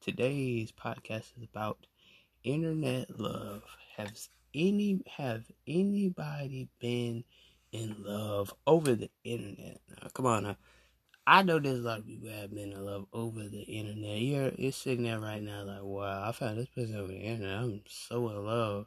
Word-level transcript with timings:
today's 0.00 0.72
podcast 0.72 1.32
is 1.36 1.44
about 1.52 1.86
internet 2.44 3.18
love. 3.18 3.62
Has 3.96 4.28
any 4.54 5.00
have 5.16 5.44
anybody 5.66 6.68
been 6.80 7.24
in 7.72 7.96
love 8.00 8.52
over 8.66 8.94
the 8.94 9.10
internet? 9.24 9.80
Now, 9.90 10.08
come 10.14 10.26
on 10.26 10.42
now. 10.44 10.56
I 11.26 11.42
know 11.42 11.58
there's 11.58 11.80
a 11.80 11.82
lot 11.82 11.98
of 11.98 12.06
people 12.06 12.30
have 12.30 12.54
been 12.54 12.72
in 12.72 12.84
love 12.84 13.06
over 13.12 13.40
the 13.48 13.62
internet. 13.62 14.18
You're, 14.18 14.52
you're 14.56 14.72
sitting 14.72 15.04
there 15.04 15.20
right 15.20 15.42
now 15.42 15.64
like, 15.64 15.82
wow, 15.82 16.26
I 16.26 16.32
found 16.32 16.58
this 16.58 16.68
person 16.68 16.96
over 16.96 17.08
the 17.08 17.18
internet. 17.18 17.58
I'm 17.58 17.82
so 17.86 18.28
in 18.30 18.46
love. 18.46 18.86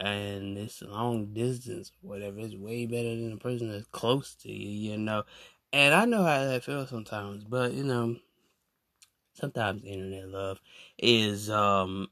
And 0.00 0.58
it's 0.58 0.82
long 0.82 1.34
distance, 1.34 1.92
whatever. 2.00 2.38
It's 2.40 2.54
way 2.54 2.86
better 2.86 3.10
than 3.10 3.30
the 3.30 3.36
person 3.36 3.70
that's 3.70 3.86
close 3.86 4.34
to 4.42 4.52
you, 4.52 4.92
you 4.92 4.98
know. 4.98 5.24
And 5.72 5.94
I 5.94 6.04
know 6.04 6.22
how 6.24 6.44
that 6.44 6.64
feels 6.64 6.90
sometimes, 6.90 7.44
but 7.44 7.72
you 7.72 7.84
know, 7.84 8.16
sometimes 9.34 9.84
internet 9.84 10.28
love 10.28 10.60
is 10.98 11.50
um 11.50 12.08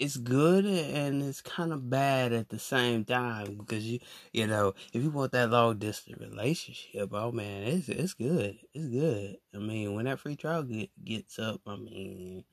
it's 0.00 0.16
good 0.16 0.64
and 0.64 1.22
it's 1.22 1.42
kind 1.42 1.74
of 1.74 1.90
bad 1.90 2.32
at 2.32 2.48
the 2.48 2.58
same 2.58 3.04
time 3.04 3.56
because 3.56 3.84
you 3.86 3.98
you 4.32 4.46
know 4.46 4.74
if 4.94 5.02
you 5.02 5.10
want 5.10 5.32
that 5.32 5.50
long 5.50 5.76
distance 5.78 6.18
relationship 6.18 7.10
oh 7.12 7.30
man 7.30 7.64
it's 7.64 7.88
it's 7.88 8.14
good 8.14 8.58
it's 8.72 8.86
good. 8.88 9.36
I 9.54 9.58
mean 9.58 9.94
when 9.94 10.06
that 10.06 10.18
free 10.18 10.36
trial 10.36 10.62
get, 10.62 10.90
gets 11.04 11.38
up 11.38 11.60
i 11.66 11.76
mean 11.76 12.44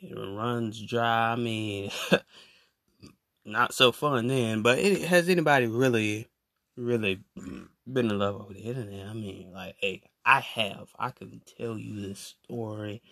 it 0.00 0.14
runs 0.14 0.80
dry 0.80 1.32
i 1.32 1.36
mean 1.36 1.90
not 3.44 3.74
so 3.74 3.90
fun 3.90 4.28
then 4.28 4.62
but 4.62 4.78
it, 4.78 5.02
has 5.02 5.28
anybody 5.28 5.66
really 5.66 6.28
really 6.76 7.20
been 7.34 8.10
in 8.10 8.18
love 8.18 8.40
over 8.40 8.52
the 8.52 8.60
internet? 8.60 9.06
I 9.08 9.12
mean 9.12 9.50
like 9.52 9.74
hey 9.80 10.02
i 10.24 10.40
have. 10.40 10.90
I 10.98 11.10
can 11.10 11.40
tell 11.58 11.76
you 11.78 12.00
this 12.00 12.34
story 12.44 13.02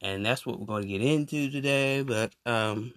and 0.00 0.24
that's 0.24 0.46
what 0.46 0.58
we're 0.58 0.66
going 0.66 0.82
to 0.82 0.88
get 0.88 1.02
into 1.02 1.50
today 1.50 2.02
but 2.02 2.34
um 2.46 2.92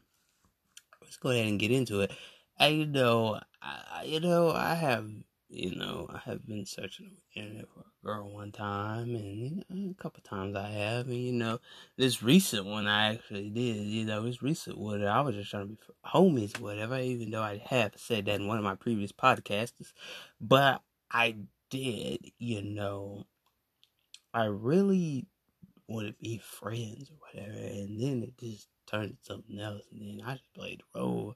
let's 1.01 1.17
go 1.17 1.29
ahead 1.29 1.47
and 1.47 1.59
get 1.59 1.71
into 1.71 2.01
it. 2.01 2.11
I, 2.59 2.67
you 2.67 2.85
know, 2.85 3.39
I, 3.61 4.03
you 4.05 4.19
know, 4.19 4.51
I 4.51 4.73
have, 4.75 5.09
you 5.49 5.75
know, 5.75 6.07
I 6.11 6.19
have 6.19 6.45
been 6.45 6.65
searching 6.65 7.11
the 7.35 7.41
internet 7.41 7.65
for 7.73 7.81
a 7.81 8.05
girl 8.05 8.33
one 8.33 8.51
time, 8.51 9.15
and 9.15 9.25
you 9.25 9.63
know, 9.69 9.91
a 9.91 10.01
couple 10.01 10.21
times 10.23 10.55
I 10.55 10.69
have, 10.69 11.07
and 11.07 11.15
you 11.17 11.31
know, 11.33 11.59
this 11.97 12.23
recent 12.23 12.65
one 12.65 12.87
I 12.87 13.13
actually 13.13 13.49
did, 13.49 13.85
you 13.85 14.05
know, 14.05 14.23
this 14.23 14.41
recent 14.41 14.77
one, 14.77 15.03
I 15.03 15.21
was 15.21 15.35
just 15.35 15.51
trying 15.51 15.67
to 15.67 15.73
be 15.73 15.79
homies, 16.05 16.59
whatever, 16.59 16.97
even 16.97 17.31
though 17.31 17.41
I 17.43 17.57
have 17.57 17.93
said 17.97 18.25
that 18.25 18.39
in 18.39 18.47
one 18.47 18.57
of 18.57 18.63
my 18.63 18.75
previous 18.75 19.11
podcasts, 19.11 19.93
but 20.41 20.81
I 21.11 21.37
did, 21.69 22.31
you 22.39 22.61
know, 22.61 23.25
I 24.33 24.45
really 24.45 25.27
want 25.87 26.07
to 26.07 26.13
be 26.13 26.37
friends 26.37 27.11
or 27.11 27.17
whatever, 27.19 27.57
and 27.57 28.01
then 28.01 28.23
it 28.23 28.37
just 28.37 28.67
turned 28.87 29.11
to 29.11 29.25
something 29.33 29.59
else, 29.59 29.83
and 29.91 30.19
then 30.19 30.25
I 30.25 30.33
just 30.33 30.53
played 30.53 30.81
the 30.93 30.99
role, 30.99 31.35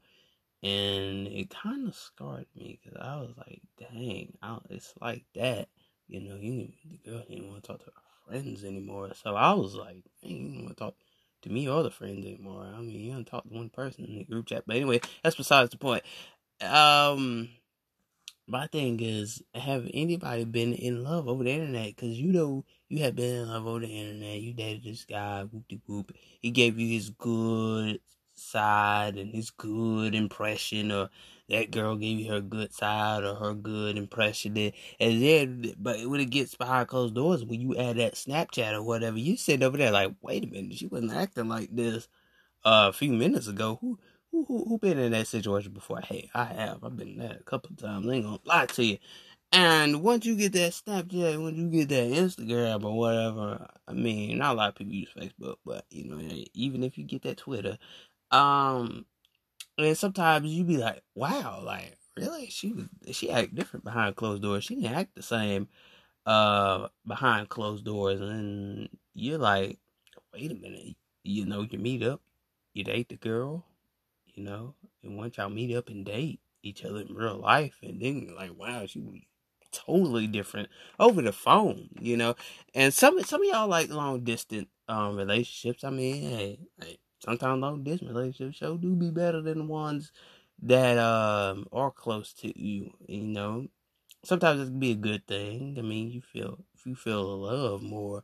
and 0.64 1.28
it 1.28 1.50
kind 1.50 1.88
of 1.88 1.96
scarred 1.96 2.48
me 2.56 2.80
because 2.82 3.00
I 3.00 3.18
was 3.18 3.34
like, 3.38 3.62
dang, 3.78 4.38
I, 4.42 4.58
it's 4.70 4.94
like 5.02 5.26
that, 5.36 5.70
you 6.08 6.22
know. 6.22 6.36
You 6.36 6.70
the 6.86 7.10
girl 7.10 7.24
didn't 7.28 7.50
want 7.50 7.64
to 7.64 7.68
talk 7.68 7.80
to 7.80 7.86
her 7.86 8.32
friends 8.32 8.64
anymore, 8.64 9.12
so 9.22 9.36
I 9.36 9.54
was 9.54 9.76
like, 9.76 10.04
dang, 10.22 10.32
you 10.32 10.54
don't 10.54 10.64
want 10.66 10.78
to 10.78 10.84
talk 10.84 10.96
to 11.44 11.50
me 11.50 11.68
or 11.68 11.84
the 11.84 11.92
friends 11.92 12.26
anymore. 12.26 12.68
I 12.74 12.80
mean, 12.82 13.00
you 13.00 13.12
don't 13.14 13.26
talk 13.26 13.44
to 13.44 13.54
one 13.54 13.70
person 13.70 14.06
in 14.06 14.18
the 14.18 14.24
group 14.24 14.48
chat, 14.48 14.64
but 14.66 14.76
anyway, 14.76 15.02
that's 15.24 15.36
besides 15.36 15.72
the 15.72 15.78
point. 15.78 16.04
Um 16.62 17.50
my 18.48 18.66
thing 18.68 19.00
is, 19.02 19.44
have 19.54 19.90
anybody 19.94 20.46
been 20.46 20.74
in 20.74 21.04
love 21.04 21.28
over 21.28 21.44
the 21.44 21.52
internet? 21.52 21.96
Because 21.96 22.20
you 22.20 22.32
know, 22.32 22.64
you 22.90 23.04
have 23.04 23.16
been 23.16 23.36
in 23.36 23.50
love 23.50 23.68
over 23.68 23.80
the 23.80 23.88
internet. 23.88 24.40
You 24.42 24.54
dated 24.54 24.84
this 24.84 25.06
guy, 25.06 25.44
whoop 25.44 25.68
de 25.68 25.80
whoop. 25.88 26.12
He 26.42 26.52
gave 26.52 26.80
you 26.80 26.88
his 26.88 27.10
good 27.10 28.00
side 28.36 29.18
and 29.18 29.34
his 29.34 29.50
good 29.50 30.16
impression, 30.16 30.92
or 30.92 31.10
that 31.50 31.72
girl 31.72 31.96
gave 31.98 32.20
you 32.20 32.32
her 32.32 32.42
good 32.42 32.74
side 32.74 33.24
or 33.24 33.36
her 33.36 33.54
good 33.54 33.98
impression. 33.98 34.58
And 35.00 35.22
then, 35.24 35.74
but 35.78 36.06
when 36.08 36.22
it 36.22 36.30
gets 36.30 36.56
behind 36.56 36.88
closed 36.88 37.16
doors, 37.16 37.44
when 37.44 37.60
you 37.62 37.76
add 37.78 37.98
that 37.98 38.16
Snapchat 38.16 38.74
or 38.74 38.84
whatever, 38.84 39.18
you 39.18 39.38
sit 39.38 39.64
over 39.64 39.78
there 39.78 39.92
like, 39.92 40.14
wait 40.22 40.44
a 40.46 40.48
minute, 40.48 40.78
she 40.78 40.88
wasn't 40.88 41.14
acting 41.14 41.50
like 41.50 41.70
this 41.76 42.08
uh, 42.66 42.88
a 42.90 42.94
few 42.94 43.12
minutes 43.14 43.48
ago. 43.48 43.78
Who 43.82 43.98
who, 44.32 44.46
who, 44.46 44.66
who 44.68 44.78
been 44.78 45.00
in 45.00 45.14
that 45.14 45.28
situation 45.28 45.72
before? 45.72 46.02
Hey, 46.02 46.30
I 46.34 46.46
have. 46.46 46.84
I've 46.84 46.98
been 46.98 47.18
that 47.20 47.40
a 47.40 47.44
couple 47.44 47.76
times. 47.76 48.08
I 48.08 48.14
ain't 48.14 48.26
gonna 48.26 48.40
lie 48.46 48.66
to 48.68 48.84
you. 48.84 48.98
And 49.52 50.04
once 50.04 50.26
you 50.26 50.36
get 50.36 50.54
that 50.54 50.74
Snapchat, 50.74 51.42
once 51.42 51.58
you 51.58 51.70
get 51.70 51.90
that 51.90 52.10
Instagram 52.12 52.84
or 52.84 52.98
whatever, 52.98 53.68
I 53.88 53.94
mean, 53.94 54.38
not 54.38 54.54
a 54.54 54.58
lot 54.58 54.70
of 54.70 54.76
people 54.76 54.94
use 54.94 55.10
Facebook, 55.18 55.56
but 55.66 55.86
you 55.90 56.06
know, 56.06 56.20
even 56.54 56.84
if 56.84 56.98
you 56.98 57.06
get 57.06 57.24
that 57.24 57.38
Twitter, 57.38 57.78
um, 58.32 59.06
and 59.78 59.98
sometimes 59.98 60.48
you 60.52 60.64
be 60.66 60.78
like, 60.78 61.02
wow, 61.16 61.62
like 61.64 61.98
really, 62.18 62.48
she 62.48 62.74
was 62.74 62.86
she 63.12 63.30
act 63.32 63.56
different 63.56 63.86
behind 63.86 64.16
closed 64.18 64.42
doors. 64.42 64.66
She 64.66 64.76
didn't 64.76 64.96
act 64.96 65.16
the 65.16 65.24
same, 65.24 65.70
uh, 66.26 66.90
behind 67.06 67.50
closed 67.50 67.86
doors, 67.86 68.20
and 68.20 68.90
you're 69.14 69.38
like, 69.38 69.80
wait 70.34 70.52
a 70.52 70.56
minute, 70.56 70.96
you 71.24 71.46
know, 71.46 71.62
you 71.62 71.80
meet 71.80 72.04
up, 72.04 72.22
you 72.74 72.84
date 72.84 73.10
the 73.10 73.16
girl, 73.16 73.66
you 74.26 74.44
know, 74.44 74.76
and 75.04 75.18
once 75.18 75.38
y'all 75.38 75.50
meet 75.50 75.74
up 75.76 75.88
and 75.90 76.06
date 76.06 76.42
each 76.64 76.84
other 76.84 77.00
in 77.02 77.16
real 77.16 77.38
life, 77.38 77.78
and 77.82 78.02
then 78.02 78.34
like, 78.36 78.52
wow, 78.58 78.86
she 78.86 79.00
was 79.00 79.20
totally 79.86 80.28
different 80.28 80.70
over 81.00 81.22
the 81.22 81.32
phone, 81.32 81.90
you 82.00 82.18
know. 82.18 82.36
And 82.74 82.94
some 82.94 83.22
some 83.24 83.42
of 83.42 83.48
y'all 83.48 83.68
like 83.68 83.90
long 83.90 84.24
distance 84.24 84.68
um 84.88 85.16
relationships. 85.18 85.84
I 85.84 85.90
mean, 85.90 86.22
hey, 86.22 86.60
hey 86.82 86.98
sometimes 87.24 87.62
long 87.62 87.84
distance 87.84 88.12
relationships 88.12 88.58
show 88.58 88.78
do 88.78 88.96
be 88.96 89.10
better 89.12 89.42
than 89.42 89.60
the 89.60 89.66
ones 89.66 90.12
that 90.64 90.98
um 90.98 91.68
are 91.72 91.92
close 91.92 92.34
to 92.34 92.60
you, 92.60 92.92
you 93.08 93.24
know. 93.24 93.68
Sometimes 94.26 94.62
it 94.62 94.66
can 94.72 94.80
be 94.80 94.92
a 94.92 94.96
good 94.96 95.28
thing. 95.28 95.76
I 95.80 95.82
mean, 95.84 96.12
you 96.12 96.22
feel 96.22 96.66
if 96.76 96.86
you 96.86 96.96
feel 96.96 97.40
love 97.42 97.82
more 97.84 98.24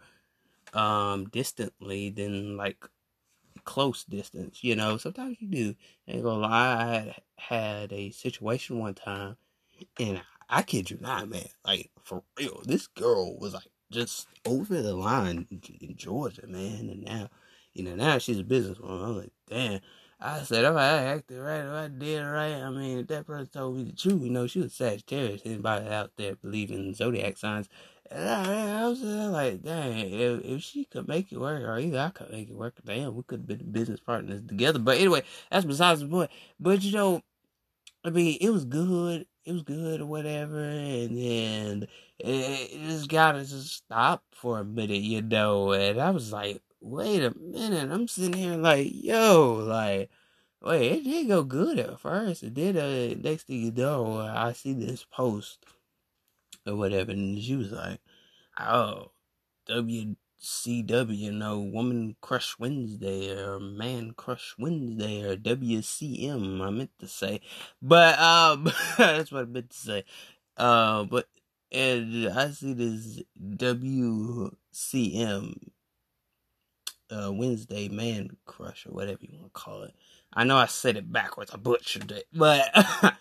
um 0.74 1.26
distantly 1.30 2.10
than 2.10 2.58
like 2.58 2.78
close 3.66 4.04
distance. 4.04 4.64
You 4.64 4.76
know, 4.76 4.98
sometimes 4.98 5.38
you 5.40 5.48
do. 5.48 5.76
Ain't 6.08 6.24
gonna 6.24 6.40
lie, 6.40 6.76
I 6.76 6.86
had 6.94 7.16
had 7.38 7.94
a 7.94 8.12
situation 8.12 8.80
one 8.80 8.94
time, 8.96 9.38
and 10.00 10.22
I 10.54 10.62
kid 10.62 10.92
you 10.92 10.98
not, 11.02 11.30
man. 11.30 11.48
Like 11.66 11.90
for 12.04 12.24
real, 12.38 12.62
this 12.66 12.86
girl 12.88 13.38
was 13.40 13.56
like 13.56 13.68
just 13.92 14.28
over 14.46 14.82
the 14.82 14.96
line 14.96 15.48
in 15.50 15.96
Georgia, 15.96 16.46
man. 16.48 16.90
And 16.90 17.04
now, 17.04 17.30
you 17.74 17.84
know, 17.84 17.96
now 17.96 18.20
she's 18.20 18.40
a 18.40 18.44
businesswoman. 18.44 19.04
I'm 19.04 19.18
like, 19.18 19.32
damn. 19.50 19.80
I 20.20 20.44
said, 20.44 20.64
if 20.64 20.76
I 20.76 21.04
acted 21.04 21.40
right, 21.40 21.66
if 21.66 21.72
I 21.72 21.88
did 21.90 22.22
right, 22.22 22.54
I 22.54 22.70
mean, 22.70 23.00
if 23.00 23.08
that 23.08 23.26
person 23.28 23.48
told 23.48 23.78
me 23.78 23.84
the 23.84 23.92
truth, 23.94 24.22
you 24.22 24.30
know, 24.30 24.48
she 24.48 24.60
was 24.60 24.74
Sagittarius. 24.74 25.42
Anybody 25.44 25.90
out 25.90 26.12
there 26.18 26.36
believing 26.36 26.94
zodiac 26.94 27.36
signs, 27.36 27.68
And 28.10 28.30
I, 28.30 28.88
was 28.88 29.02
like, 29.02 29.64
dang, 29.64 30.12
if, 30.12 30.46
if 30.46 30.62
she 30.62 30.86
could 30.86 31.08
make 31.10 31.32
it 31.32 31.40
work, 31.40 31.64
or 31.64 31.78
either 31.80 32.00
I 32.00 32.10
could 32.10 32.32
make 32.32 32.50
it 32.50 32.56
work, 32.56 32.76
damn, 32.86 33.16
we 33.16 33.24
could 33.24 33.40
have 33.40 33.48
been 33.48 33.72
business 33.72 34.00
partners 34.00 34.44
together. 34.48 34.80
But 34.80 34.98
anyway, 35.00 35.24
that's 35.52 35.66
besides 35.66 36.02
the 36.02 36.08
point. 36.08 36.32
But 36.60 36.84
you 36.84 36.94
know, 36.94 37.22
I 38.06 38.12
mean, 38.12 38.38
it 38.40 38.50
was 38.50 38.66
good. 38.66 39.26
It 39.46 39.52
was 39.52 39.64
good 39.64 40.02
or 40.02 40.06
whatever, 40.06 40.64
and 40.64 41.18
then 41.18 41.88
it, 42.20 42.72
just 42.88 43.10
gotta 43.10 43.40
just 43.40 43.74
stop 43.74 44.24
for 44.32 44.60
a 44.60 44.64
minute, 44.66 45.02
you 45.02 45.22
know. 45.22 45.72
And 45.74 46.00
I 46.00 46.12
was 46.12 46.32
like, 46.32 46.62
wait 46.80 47.24
a 47.24 47.34
minute, 47.38 47.92
I'm 47.92 48.08
sitting 48.08 48.34
here 48.34 48.56
like, 48.56 48.88
yo, 48.92 49.56
like, 49.68 50.10
wait, 50.62 51.00
it 51.00 51.04
did 51.04 51.28
go 51.28 51.44
good 51.44 51.80
at 51.80 52.00
first. 52.00 52.44
It 52.44 52.54
did. 52.54 52.78
Uh, 52.78 53.20
next 53.22 53.48
thing 53.48 53.64
you 53.64 53.72
know, 53.72 54.18
I 54.20 54.54
see 54.54 54.74
this 54.74 55.06
post 55.06 55.66
or 56.66 56.76
whatever. 56.76 57.12
And 57.12 57.42
she 57.42 57.56
was 57.56 57.72
like, 57.72 58.00
oh, 58.60 59.12
WCW, 60.44 61.18
you 61.18 61.32
know, 61.32 61.60
Woman 61.60 62.16
Crush 62.22 62.60
Wednesday 62.60 63.32
or 63.32 63.60
Man 63.60 64.12
Crush 64.16 64.56
Wednesday 64.60 65.24
or 65.24 65.38
WCM, 65.38 66.62
I 66.62 66.70
meant 66.70 66.92
to 67.00 67.08
say. 67.08 67.42
But, 67.82 68.20
um, 68.20 68.66
that's 68.98 69.32
what 69.32 69.44
I 69.44 69.46
meant 69.46 69.70
to 69.70 69.78
say. 69.78 70.04
Uh, 70.58 71.06
but, 71.06 71.30
and 71.72 72.28
I 72.28 72.50
see 72.52 72.74
this 72.74 73.24
WCM 73.42 74.52
uh, 77.10 77.32
Wednesday 77.32 77.88
man 77.90 78.36
crush 78.46 78.86
or 78.86 78.92
whatever 78.92 79.20
you 79.22 79.38
want 79.38 79.54
to 79.54 79.60
call 79.60 79.84
it. 79.84 79.94
I 80.34 80.44
know 80.44 80.58
I 80.58 80.66
said 80.66 80.98
it 80.98 81.12
backwards. 81.12 81.52
I 81.52 81.58
butchered 81.58 82.12
it, 82.12 82.26
but 82.34 82.70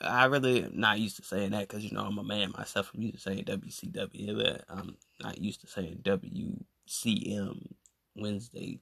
I 0.00 0.26
really 0.26 0.64
am 0.64 0.78
not 0.78 0.98
used 0.98 1.16
to 1.16 1.22
saying 1.22 1.50
that 1.50 1.68
because 1.68 1.84
you 1.84 1.92
know 1.92 2.04
I'm 2.04 2.18
a 2.18 2.24
man 2.24 2.52
myself. 2.56 2.90
I'm 2.94 3.02
used 3.02 3.14
to 3.14 3.20
saying 3.20 3.44
WCW, 3.44 4.36
but 4.36 4.64
I'm 4.68 4.96
not 5.22 5.38
used 5.38 5.60
to 5.62 5.66
saying 5.66 6.00
WCM 6.02 7.74
Wednesday 8.16 8.80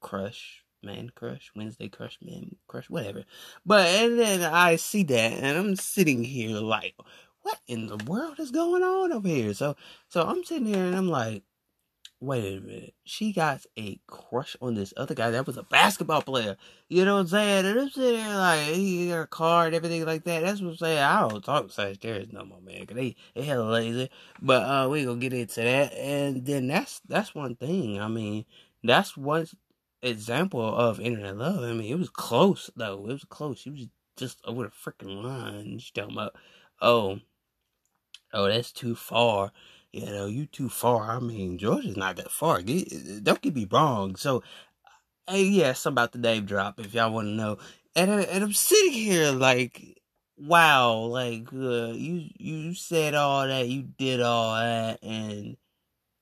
crush 0.00 0.64
man 0.82 1.10
crush 1.14 1.50
Wednesday 1.54 1.88
crush 1.88 2.18
man 2.22 2.56
crush 2.66 2.88
whatever. 2.88 3.24
But 3.66 3.86
and 3.86 4.18
then 4.18 4.42
I 4.42 4.76
see 4.76 5.02
that 5.04 5.32
and 5.32 5.58
I'm 5.58 5.76
sitting 5.76 6.24
here 6.24 6.58
like, 6.58 6.94
what 7.42 7.58
in 7.66 7.86
the 7.86 7.98
world 8.06 8.38
is 8.38 8.50
going 8.50 8.82
on 8.82 9.12
over 9.12 9.28
here? 9.28 9.54
So 9.54 9.76
so 10.08 10.22
I'm 10.26 10.44
sitting 10.44 10.66
here 10.66 10.84
and 10.84 10.96
I'm 10.96 11.08
like, 11.08 11.42
wait 12.20 12.58
a 12.58 12.60
minute, 12.60 12.94
she 13.04 13.32
got 13.32 13.64
a 13.78 13.98
crush 14.06 14.54
on 14.60 14.74
this 14.74 14.92
other 14.96 15.14
guy 15.14 15.30
that 15.30 15.46
was 15.46 15.56
a 15.56 15.62
basketball 15.62 16.20
player. 16.20 16.56
You 16.88 17.04
know 17.04 17.14
what 17.14 17.20
I'm 17.20 17.28
saying? 17.28 17.66
And 17.66 17.80
I'm 17.80 17.88
sitting 17.88 18.20
there 18.20 18.36
like, 18.36 18.66
he 18.66 19.08
got 19.08 19.22
a 19.22 19.26
car 19.26 19.66
and 19.66 19.74
everything 19.74 20.04
like 20.04 20.24
that. 20.24 20.42
That's 20.42 20.60
what 20.60 20.70
I'm 20.70 20.76
saying. 20.76 20.98
I 20.98 21.28
don't 21.28 21.42
talk 21.42 21.70
Sagittarius 21.70 22.32
no 22.32 22.44
more, 22.44 22.60
man, 22.60 22.80
because 22.80 22.96
they, 22.96 23.16
they 23.34 23.42
hella 23.42 23.70
lazy. 23.70 24.10
But 24.42 24.62
uh, 24.62 24.88
we 24.90 25.04
gonna 25.04 25.18
get 25.18 25.32
into 25.32 25.62
that. 25.62 25.94
And 25.94 26.44
then 26.44 26.68
that's 26.68 27.00
that's 27.08 27.34
one 27.34 27.56
thing. 27.56 27.98
I 27.98 28.08
mean, 28.08 28.44
that's 28.84 29.16
one 29.16 29.46
example 30.02 30.62
of 30.62 31.00
internet 31.00 31.38
love. 31.38 31.64
I 31.64 31.72
mean, 31.72 31.90
it 31.90 31.98
was 31.98 32.10
close, 32.10 32.70
though. 32.76 33.06
It 33.08 33.12
was 33.12 33.24
close. 33.24 33.60
She 33.60 33.70
was 33.70 33.86
just 34.18 34.40
over 34.44 34.64
the 34.64 34.70
freaking 34.70 35.22
line. 35.22 35.78
She's 35.78 35.90
talking 35.90 36.12
about, 36.12 36.34
oh, 36.82 37.20
oh, 38.34 38.46
that's 38.46 38.72
too 38.72 38.94
far 38.94 39.52
you 39.92 40.06
know, 40.06 40.26
you 40.26 40.46
too 40.46 40.68
far. 40.68 41.10
I 41.10 41.18
mean, 41.20 41.58
Georgia's 41.58 41.96
not 41.96 42.16
that 42.16 42.30
far. 42.30 42.62
Don't 42.62 43.40
get 43.40 43.54
me 43.54 43.66
wrong. 43.70 44.16
So, 44.16 44.42
hey, 45.28 45.44
yeah, 45.44 45.72
some 45.72 45.94
about 45.94 46.12
the 46.12 46.18
name 46.18 46.46
drop 46.46 46.80
if 46.80 46.94
y'all 46.94 47.12
want 47.12 47.28
to 47.28 47.32
know. 47.32 47.58
And, 47.96 48.10
I, 48.10 48.22
and 48.22 48.44
I'm 48.44 48.52
sitting 48.52 48.92
here 48.92 49.32
like, 49.32 49.98
wow, 50.38 50.94
like 50.96 51.48
uh, 51.52 51.92
you 51.92 52.28
you 52.38 52.74
said 52.74 53.14
all 53.14 53.46
that, 53.46 53.68
you 53.68 53.82
did 53.82 54.20
all 54.20 54.54
that, 54.54 55.02
and 55.02 55.56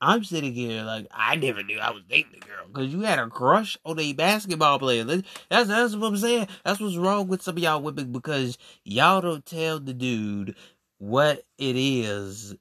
I'm 0.01 0.23
sitting 0.23 0.53
here 0.53 0.83
like 0.83 1.07
I 1.11 1.35
never 1.35 1.63
knew 1.63 1.79
I 1.79 1.91
was 1.91 2.03
dating 2.09 2.35
a 2.41 2.45
girl 2.45 2.67
because 2.67 2.93
you 2.93 3.01
had 3.01 3.19
a 3.19 3.27
crush 3.27 3.77
on 3.85 3.99
a 3.99 4.13
basketball 4.13 4.79
player. 4.79 5.03
That's 5.03 5.23
that's 5.49 5.95
what 5.95 6.07
I'm 6.07 6.17
saying. 6.17 6.47
That's 6.63 6.79
what's 6.79 6.95
wrong 6.97 7.27
with 7.27 7.41
some 7.41 7.57
of 7.57 7.63
y'all 7.63 7.81
women 7.81 8.11
because 8.11 8.57
y'all 8.85 9.21
don't 9.21 9.45
tell 9.45 9.79
the 9.79 9.93
dude 9.93 10.55
what 10.99 11.43
it 11.57 11.75
is 11.75 12.55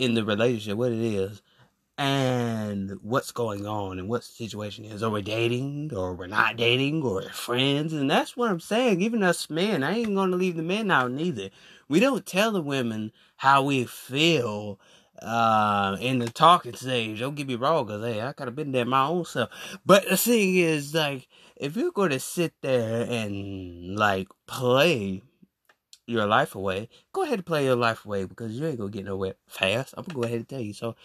in 0.00 0.14
the 0.14 0.24
relationship, 0.24 0.78
what 0.78 0.92
it 0.92 0.98
is, 0.98 1.42
and 1.98 2.98
what's 3.02 3.32
going 3.32 3.66
on 3.66 3.98
and 3.98 4.08
what 4.08 4.22
the 4.22 4.28
situation 4.28 4.86
is. 4.86 5.02
Are 5.02 5.10
we 5.10 5.20
dating 5.20 5.92
or 5.94 6.14
we're 6.14 6.26
not 6.26 6.56
dating 6.56 7.02
or 7.02 7.20
friends? 7.24 7.92
And 7.92 8.10
that's 8.10 8.34
what 8.34 8.50
I'm 8.50 8.60
saying. 8.60 9.02
Even 9.02 9.22
us 9.22 9.50
men, 9.50 9.84
I 9.84 9.98
ain't 9.98 10.14
gonna 10.14 10.36
leave 10.36 10.56
the 10.56 10.62
men 10.62 10.90
out 10.90 11.10
neither. 11.10 11.50
We 11.86 12.00
don't 12.00 12.24
tell 12.24 12.50
the 12.50 12.62
women 12.62 13.12
how 13.36 13.62
we 13.62 13.84
feel 13.84 14.80
uh, 15.20 15.98
in 16.00 16.20
the 16.20 16.30
talking 16.30 16.74
stage. 16.74 17.20
Don't 17.20 17.34
get 17.34 17.46
me 17.46 17.56
wrong, 17.56 17.86
cause 17.86 18.02
hey, 18.02 18.22
I 18.22 18.32
could 18.32 18.46
have 18.46 18.56
been 18.56 18.72
there 18.72 18.86
my 18.86 19.04
own 19.04 19.26
self. 19.26 19.50
But 19.84 20.08
the 20.08 20.16
thing 20.16 20.56
is, 20.56 20.94
like, 20.94 21.28
if 21.56 21.76
you're 21.76 21.92
gonna 21.92 22.20
sit 22.20 22.54
there 22.62 23.06
and 23.06 23.98
like 23.98 24.28
play 24.46 25.20
your 26.10 26.26
life 26.26 26.54
away, 26.54 26.88
go 27.12 27.22
ahead 27.22 27.38
and 27.38 27.46
play 27.46 27.64
your 27.64 27.76
life 27.76 28.04
away 28.04 28.24
because 28.24 28.52
you 28.58 28.66
ain't 28.66 28.78
gonna 28.78 28.90
get 28.90 29.04
nowhere 29.06 29.34
fast. 29.48 29.94
I'm 29.96 30.04
gonna 30.04 30.16
go 30.20 30.24
ahead 30.24 30.38
and 30.38 30.48
tell 30.48 30.60
you. 30.60 30.72
So 30.74 30.96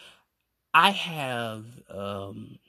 I 0.74 0.92
have 0.92 1.66
um 1.90 2.60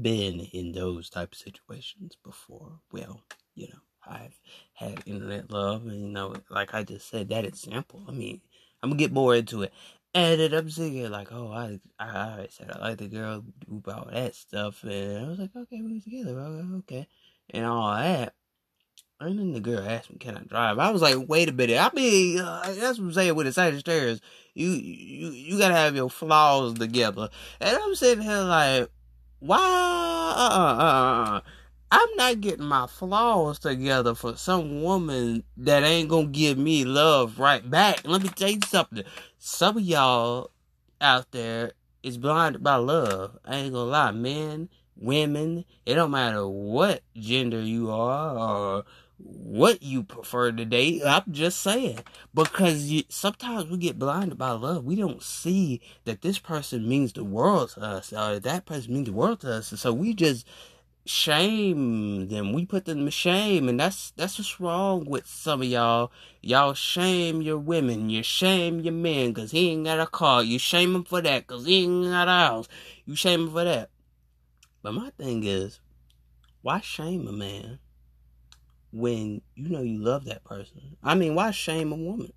been 0.00 0.40
in 0.40 0.72
those 0.72 1.10
type 1.10 1.32
of 1.32 1.38
situations 1.38 2.16
before. 2.24 2.80
Well, 2.92 3.22
you 3.54 3.68
know, 3.68 3.80
I've 4.06 4.38
had 4.74 5.02
internet 5.06 5.50
love 5.50 5.86
and 5.86 6.00
you 6.02 6.08
know, 6.08 6.34
like 6.50 6.74
I 6.74 6.84
just 6.84 7.08
said, 7.08 7.28
that 7.30 7.44
example. 7.44 8.04
I 8.08 8.12
mean, 8.12 8.40
I'm 8.82 8.90
gonna 8.90 8.98
get 8.98 9.12
more 9.12 9.34
into 9.34 9.62
it. 9.62 9.72
And 10.14 10.40
then 10.40 10.54
I'm 10.54 10.70
thinking 10.70 11.10
like, 11.10 11.32
oh, 11.32 11.52
I 11.52 11.80
I 11.98 12.08
I 12.08 12.46
said 12.50 12.70
I 12.72 12.78
like 12.78 12.98
the 12.98 13.08
girl 13.08 13.44
about 13.70 14.10
that 14.12 14.34
stuff, 14.34 14.82
and 14.84 15.26
I 15.26 15.28
was 15.28 15.38
like, 15.38 15.54
okay, 15.54 15.82
we 15.82 16.00
together, 16.00 16.38
okay, 16.78 17.06
and 17.50 17.66
all 17.66 17.94
that. 17.94 18.34
And 19.20 19.38
then 19.38 19.52
the 19.52 19.60
girl 19.60 19.80
asked 19.80 20.10
me, 20.10 20.18
"Can 20.18 20.36
I 20.36 20.42
drive?" 20.42 20.78
I 20.78 20.90
was 20.90 21.02
like, 21.02 21.16
"Wait 21.28 21.48
a 21.48 21.52
minute." 21.52 21.78
I 21.78 21.90
mean, 21.94 22.38
uh, 22.38 22.62
that's 22.78 22.98
what 22.98 23.06
I'm 23.06 23.12
saying 23.12 23.34
with 23.34 23.46
the 23.46 23.52
Sagittarius. 23.52 24.20
You 24.54 24.68
you 24.68 25.30
you 25.30 25.58
gotta 25.58 25.74
have 25.74 25.96
your 25.96 26.08
flaws 26.08 26.74
together. 26.74 27.28
And 27.60 27.76
I'm 27.76 27.94
sitting 27.96 28.22
here 28.22 28.42
like, 28.42 28.88
why? 29.40 29.58
Uh 29.58 30.54
uh 30.54 30.82
uh. 30.82 31.36
uh. 31.36 31.40
I'm 31.90 32.08
not 32.16 32.40
getting 32.42 32.66
my 32.66 32.86
flaws 32.86 33.58
together 33.58 34.14
for 34.14 34.36
some 34.36 34.82
woman 34.82 35.42
that 35.56 35.84
ain't 35.84 36.10
gonna 36.10 36.26
give 36.26 36.58
me 36.58 36.84
love 36.84 37.38
right 37.38 37.68
back. 37.68 38.06
Let 38.06 38.22
me 38.22 38.28
tell 38.28 38.50
you 38.50 38.60
something. 38.66 39.04
Some 39.38 39.78
of 39.78 39.82
y'all 39.82 40.50
out 41.00 41.30
there 41.32 41.72
is 42.02 42.18
blinded 42.18 42.62
by 42.62 42.76
love. 42.76 43.38
I 43.44 43.56
ain't 43.56 43.72
gonna 43.72 43.90
lie, 43.90 44.10
men, 44.10 44.68
women. 44.96 45.64
It 45.86 45.94
don't 45.94 46.10
matter 46.10 46.46
what 46.46 47.02
gender 47.16 47.60
you 47.60 47.90
are 47.90 48.36
or 48.36 48.84
what 49.18 49.82
you 49.82 50.02
prefer 50.02 50.52
today. 50.52 51.02
I'm 51.04 51.24
just 51.30 51.60
saying 51.60 52.00
because 52.34 52.84
you, 52.84 53.02
sometimes 53.08 53.68
we 53.68 53.76
get 53.76 53.98
blinded 53.98 54.38
by 54.38 54.52
love. 54.52 54.84
We 54.84 54.96
don't 54.96 55.22
see 55.22 55.80
that 56.04 56.22
this 56.22 56.38
person 56.38 56.88
means 56.88 57.12
the 57.12 57.24
world 57.24 57.70
to 57.70 57.80
us, 57.80 58.12
or 58.12 58.38
that 58.38 58.66
person 58.66 58.94
means 58.94 59.06
the 59.06 59.12
world 59.12 59.40
to 59.40 59.54
us, 59.54 59.70
and 59.70 59.78
so 59.78 59.92
we 59.92 60.14
just 60.14 60.46
shame 61.04 62.28
them. 62.28 62.52
We 62.52 62.66
put 62.66 62.84
them 62.84 63.04
to 63.04 63.10
shame, 63.10 63.68
and 63.68 63.80
that's 63.80 64.12
that's 64.12 64.38
what's 64.38 64.60
wrong 64.60 65.04
with 65.04 65.26
some 65.26 65.62
of 65.62 65.68
y'all. 65.68 66.12
Y'all 66.40 66.74
shame 66.74 67.42
your 67.42 67.58
women. 67.58 68.10
You 68.10 68.22
shame 68.22 68.80
your 68.80 68.92
men 68.92 69.32
because 69.32 69.50
he 69.50 69.70
ain't 69.70 69.86
got 69.86 70.00
a 70.00 70.06
car. 70.06 70.44
You 70.44 70.58
shame 70.58 70.94
him 70.94 71.04
for 71.04 71.20
that 71.20 71.46
because 71.46 71.66
he 71.66 71.84
ain't 71.84 72.04
got 72.04 72.28
a 72.28 72.30
house. 72.30 72.68
You 73.04 73.16
shame 73.16 73.42
him 73.42 73.50
for 73.50 73.64
that. 73.64 73.90
But 74.82 74.94
my 74.94 75.10
thing 75.10 75.44
is, 75.44 75.80
why 76.62 76.80
shame 76.80 77.26
a 77.26 77.32
man? 77.32 77.80
When 78.92 79.42
you 79.54 79.68
know 79.68 79.82
you 79.82 79.98
love 79.98 80.24
that 80.24 80.44
person. 80.44 80.96
I 81.02 81.14
mean, 81.14 81.34
why 81.34 81.50
shame 81.50 81.92
a 81.92 81.96
woman 81.96 82.32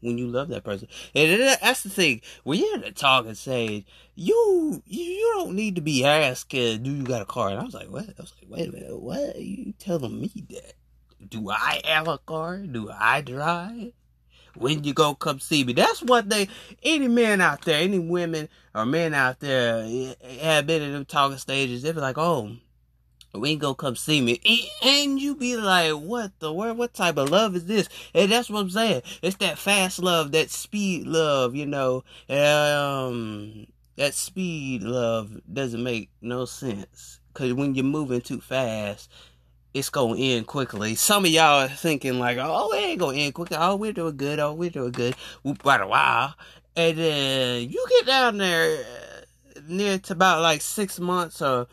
when 0.00 0.18
you 0.18 0.26
love 0.26 0.48
that 0.48 0.64
person? 0.64 0.88
And 1.14 1.40
that's 1.40 1.82
the 1.82 1.90
thing. 1.90 2.22
When 2.44 2.58
you're 2.58 2.74
in 2.74 2.80
the 2.82 2.92
talking 2.92 3.34
stage, 3.34 3.86
you 4.14 4.82
you 4.86 5.32
don't 5.36 5.54
need 5.54 5.76
to 5.76 5.80
be 5.80 6.04
uh, 6.04 6.34
"Do 6.50 6.56
you 6.58 7.04
got 7.04 7.22
a 7.22 7.26
car?" 7.26 7.50
And 7.50 7.60
I 7.60 7.64
was 7.64 7.74
like, 7.74 7.88
"What?" 7.88 8.08
I 8.08 8.22
was 8.22 8.34
like, 8.40 8.50
"Wait 8.50 8.68
a 8.68 8.72
minute, 8.72 9.00
what? 9.00 9.36
Are 9.36 9.40
you 9.40 9.74
telling 9.78 10.20
me 10.20 10.30
that? 10.50 10.74
Do 11.28 11.50
I 11.50 11.80
have 11.84 12.08
a 12.08 12.18
car? 12.18 12.58
Do 12.58 12.90
I 12.90 13.20
drive?" 13.20 13.92
When 14.54 14.84
you 14.84 14.92
go 14.92 15.14
come 15.14 15.40
see 15.40 15.64
me. 15.64 15.72
That's 15.72 16.02
what 16.02 16.28
they 16.28 16.48
any 16.82 17.08
men 17.08 17.40
out 17.40 17.62
there, 17.62 17.80
any 17.80 17.98
women 17.98 18.50
or 18.74 18.84
men 18.84 19.14
out 19.14 19.40
there 19.40 19.82
eh, 19.86 20.14
have 20.40 20.66
been 20.66 20.82
in 20.82 20.92
them 20.92 21.04
talking 21.06 21.38
stages, 21.38 21.82
they 21.82 21.92
be 21.92 22.00
like, 22.00 22.18
Oh, 22.18 22.56
we 23.34 23.50
ain't 23.50 23.60
gonna 23.60 23.74
come 23.74 23.96
see 23.96 24.20
me. 24.20 24.40
And 24.82 25.20
you 25.20 25.34
be 25.34 25.56
like, 25.56 25.92
what 25.92 26.38
the 26.38 26.52
word? 26.52 26.76
What 26.76 26.94
type 26.94 27.16
of 27.16 27.30
love 27.30 27.56
is 27.56 27.66
this? 27.66 27.88
And 28.14 28.30
that's 28.30 28.50
what 28.50 28.60
I'm 28.60 28.70
saying. 28.70 29.02
It's 29.22 29.36
that 29.36 29.58
fast 29.58 29.98
love, 29.98 30.32
that 30.32 30.50
speed 30.50 31.06
love, 31.06 31.54
you 31.54 31.66
know. 31.66 32.04
Um, 32.28 33.66
that 33.96 34.14
speed 34.14 34.82
love 34.82 35.40
doesn't 35.50 35.82
make 35.82 36.10
no 36.20 36.44
sense. 36.44 37.20
Cause 37.34 37.54
when 37.54 37.74
you're 37.74 37.84
moving 37.84 38.20
too 38.20 38.42
fast, 38.42 39.10
it's 39.72 39.88
gonna 39.88 40.18
end 40.18 40.46
quickly. 40.46 40.94
Some 40.94 41.24
of 41.24 41.30
y'all 41.30 41.64
are 41.64 41.68
thinking 41.68 42.18
like, 42.18 42.36
oh, 42.38 42.72
it 42.72 42.80
ain't 42.80 43.00
gonna 43.00 43.16
end 43.16 43.32
quickly. 43.32 43.56
Oh, 43.58 43.76
we're 43.76 43.94
doing 43.94 44.18
good. 44.18 44.38
Oh, 44.38 44.52
we're 44.52 44.68
doing 44.68 44.92
good. 44.92 45.16
Quite 45.58 45.80
a 45.80 45.86
while. 45.86 46.34
And 46.76 46.98
then 46.98 47.70
you 47.70 47.86
get 47.88 48.06
down 48.06 48.36
there 48.36 48.84
near 49.66 49.98
to 49.98 50.12
about 50.12 50.42
like 50.42 50.60
six 50.60 51.00
months 51.00 51.40
or 51.40 51.66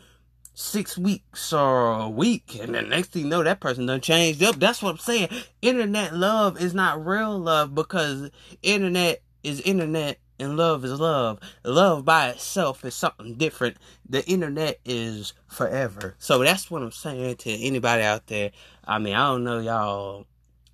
six 0.60 0.98
weeks 0.98 1.52
or 1.52 1.92
a 1.92 2.08
week, 2.08 2.58
and 2.60 2.74
the 2.74 2.82
next 2.82 3.08
thing 3.08 3.22
you 3.22 3.28
know, 3.28 3.42
that 3.42 3.60
person 3.60 3.86
done 3.86 4.00
changed 4.00 4.42
up. 4.42 4.56
That's 4.56 4.82
what 4.82 4.90
I'm 4.90 4.98
saying. 4.98 5.28
Internet 5.62 6.14
love 6.14 6.60
is 6.60 6.74
not 6.74 7.04
real 7.04 7.38
love 7.38 7.74
because 7.74 8.30
internet 8.62 9.22
is 9.42 9.60
internet 9.62 10.18
and 10.38 10.56
love 10.56 10.84
is 10.84 11.00
love. 11.00 11.40
Love 11.64 12.04
by 12.04 12.30
itself 12.30 12.84
is 12.84 12.94
something 12.94 13.36
different. 13.36 13.78
The 14.08 14.24
internet 14.26 14.78
is 14.84 15.32
forever. 15.48 16.14
So 16.18 16.38
that's 16.38 16.70
what 16.70 16.82
I'm 16.82 16.92
saying 16.92 17.36
to 17.36 17.50
anybody 17.50 18.02
out 18.02 18.26
there. 18.26 18.52
I 18.84 18.98
mean, 18.98 19.14
I 19.14 19.28
don't 19.28 19.44
know 19.44 19.60
y'all 19.60 20.26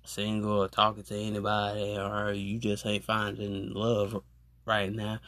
single 0.03 0.63
or 0.63 0.67
talking 0.67 1.03
to 1.03 1.15
anybody 1.15 1.97
or 1.97 2.31
you 2.33 2.59
just 2.59 2.85
ain't 2.85 3.03
finding 3.03 3.73
love 3.73 4.21
right 4.65 4.91
now. 4.91 5.19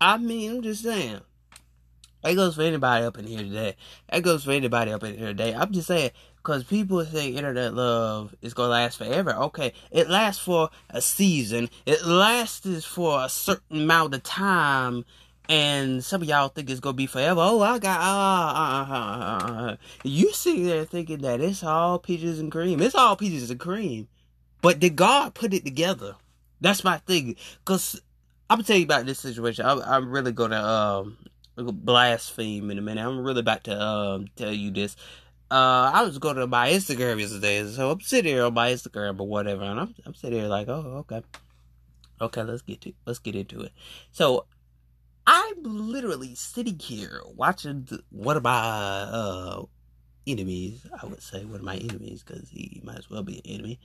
I 0.00 0.18
mean, 0.18 0.50
I'm 0.50 0.62
just 0.62 0.82
saying 0.82 1.20
that 2.22 2.34
goes 2.34 2.54
for 2.56 2.62
anybody 2.62 3.04
up 3.04 3.18
in 3.18 3.26
here 3.26 3.42
today. 3.42 3.76
That 4.10 4.22
goes 4.22 4.44
for 4.44 4.52
anybody 4.52 4.92
up 4.92 5.02
in 5.04 5.16
here 5.16 5.28
today. 5.28 5.54
I'm 5.54 5.72
just 5.72 5.88
saying, 5.88 6.10
because 6.36 6.64
people 6.64 7.04
say 7.04 7.28
internet 7.30 7.74
love 7.74 8.34
is 8.42 8.54
going 8.54 8.68
to 8.68 8.72
last 8.72 8.98
forever. 8.98 9.34
Okay, 9.34 9.72
it 9.90 10.08
lasts 10.08 10.42
for 10.42 10.70
a 10.90 11.00
season. 11.00 11.70
It 11.86 12.04
lasts 12.04 12.84
for 12.84 13.24
a 13.24 13.28
certain 13.28 13.82
amount 13.82 14.14
of 14.14 14.22
time. 14.22 15.04
and 15.48 16.04
some 16.04 16.22
of 16.22 16.28
y'all 16.28 16.48
think 16.48 16.70
it's 16.70 16.80
gonna 16.80 16.94
be 16.94 17.06
forever. 17.06 17.40
Oh, 17.42 17.60
I 17.60 17.78
got 17.78 17.98
ah, 18.00 19.48
uh, 19.48 19.52
uh, 19.52 19.62
uh, 19.72 19.76
you 20.04 20.32
sit 20.32 20.64
there 20.64 20.84
thinking 20.84 21.18
that 21.22 21.40
it's 21.40 21.62
all 21.62 21.98
peaches 21.98 22.38
and 22.38 22.50
cream. 22.50 22.80
It's 22.80 22.94
all 22.94 23.16
peaches 23.16 23.50
and 23.50 23.60
cream, 23.60 24.08
but 24.60 24.78
did 24.78 24.96
God 24.96 25.34
put 25.34 25.52
it 25.52 25.64
together? 25.64 26.14
That's 26.60 26.84
my 26.84 26.98
thing. 26.98 27.36
Cause 27.64 28.00
I'm 28.48 28.58
gonna 28.58 28.66
tell 28.66 28.76
you 28.76 28.84
about 28.84 29.06
this 29.06 29.18
situation. 29.18 29.66
I'm, 29.66 29.80
I'm 29.82 30.10
really 30.10 30.32
gonna 30.32 30.62
um 30.62 31.16
blaspheme 31.56 32.70
in 32.70 32.78
a 32.78 32.82
minute. 32.82 33.04
I'm 33.04 33.22
really 33.22 33.40
about 33.40 33.64
to 33.64 33.80
um 33.80 34.26
tell 34.36 34.52
you 34.52 34.70
this. 34.70 34.96
Uh, 35.50 35.90
I 35.92 36.02
was 36.02 36.18
going 36.18 36.36
to 36.36 36.46
my 36.46 36.70
Instagram 36.70 37.20
yesterday, 37.20 37.66
so 37.66 37.90
I'm 37.90 38.00
sitting 38.00 38.32
here 38.32 38.44
on 38.44 38.54
my 38.54 38.72
Instagram 38.72 39.20
or 39.20 39.28
whatever, 39.28 39.64
and 39.64 39.78
I'm 39.78 39.94
I'm 40.06 40.14
sitting 40.14 40.38
here 40.38 40.48
like, 40.48 40.68
oh, 40.68 41.04
okay, 41.10 41.22
okay, 42.20 42.42
let's 42.42 42.62
get 42.62 42.80
to 42.82 42.92
let's 43.04 43.18
get 43.18 43.36
into 43.36 43.60
it. 43.60 43.72
So 44.12 44.46
I'm 45.26 45.62
literally 45.62 46.34
sitting 46.34 46.78
here 46.78 47.20
watching 47.36 47.86
one 48.10 48.36
of 48.36 48.42
my 48.42 48.50
uh, 48.50 49.62
enemies. 50.26 50.86
I 51.00 51.06
would 51.06 51.22
say 51.22 51.44
one 51.44 51.60
of 51.60 51.64
my 51.64 51.76
enemies 51.76 52.24
because 52.26 52.48
he 52.48 52.80
might 52.82 52.98
as 52.98 53.10
well 53.10 53.22
be 53.22 53.38
an 53.44 53.52
enemy. 53.52 53.78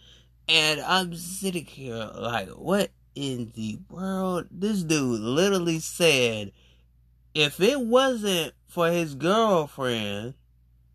And 0.48 0.80
I'm 0.82 1.14
sitting 1.16 1.66
here 1.66 2.10
like, 2.16 2.50
what 2.50 2.92
in 3.14 3.52
the 3.56 3.78
world? 3.90 4.48
This 4.50 4.84
dude 4.84 5.20
literally 5.20 5.80
said, 5.80 6.54
if 7.38 7.60
it 7.60 7.80
wasn't 7.80 8.54
for 8.68 8.90
his 8.90 9.16
girlfriend, 9.16 10.34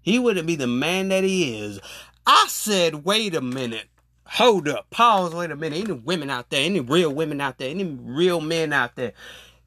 he 0.01 0.19
wouldn't 0.19 0.47
be 0.47 0.57
the 0.57 0.67
man 0.67 1.09
that 1.09 1.25
he 1.25 1.59
is. 1.59 1.81
I 2.27 2.47
said, 2.49 3.05
wait 3.05 3.35
a 3.35 3.41
minute. 3.41 3.89
Hold 4.27 4.69
up. 4.69 4.89
Pause. 4.91 5.35
Wait 5.35 5.51
a 5.51 5.57
minute. 5.57 5.85
Any 5.85 5.93
women 5.93 6.31
out 6.31 6.51
there, 6.51 6.65
any 6.65 6.81
real 6.81 7.13
women 7.13 7.41
out 7.41 7.59
there, 7.59 7.71
any 7.71 7.85
real 7.85 8.41
men 8.41 8.73
out 8.73 8.97
there 8.97 9.13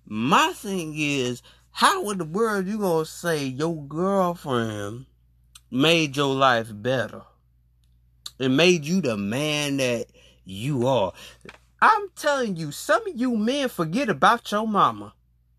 my 0.05 0.53
thing 0.53 0.94
is, 0.96 1.41
how 1.72 2.10
in 2.12 2.20
the 2.20 2.25
world 2.25 2.67
you 2.67 2.77
gonna 2.77 3.05
say 3.05 3.46
your 3.46 3.75
girlfriend 3.88 5.08
made 5.72 6.15
your 6.15 6.34
life 6.34 6.70
better? 6.72 7.24
It 8.38 8.50
made 8.50 8.86
you 8.86 9.01
the 9.01 9.17
man 9.17 9.77
that 9.77 10.08
you 10.44 10.88
are. 10.88 11.13
I'm 11.82 12.10
telling 12.15 12.55
you, 12.55 12.72
some 12.72 13.08
of 13.08 13.20
you 13.20 13.36
men 13.36 13.70
forget 13.70 14.10
about 14.10 14.51
your 14.51 14.67
mama. 14.67 15.13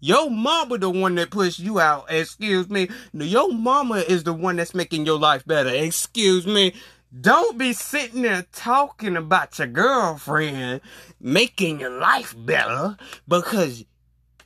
Your 0.07 0.31
mama 0.31 0.79
the 0.79 0.89
one 0.89 1.17
that 1.17 1.31
pushed 1.31 1.59
you 1.59 1.81
out. 1.81 2.07
Excuse 2.09 2.71
me. 2.71 2.89
Your 3.13 3.53
mama 3.53 3.97
is 3.97 4.23
the 4.23 4.33
one 4.33 4.55
that's 4.55 4.73
making 4.73 5.05
your 5.05 5.19
life 5.19 5.45
better. 5.45 5.69
Excuse 5.71 6.47
me. 6.47 6.75
Don't 7.21 7.59
be 7.59 7.73
sitting 7.73 8.23
there 8.23 8.47
talking 8.53 9.17
about 9.17 9.59
your 9.59 9.67
girlfriend 9.67 10.81
making 11.21 11.81
your 11.81 11.99
life 11.99 12.37
better 12.39 12.97
because 13.27 13.85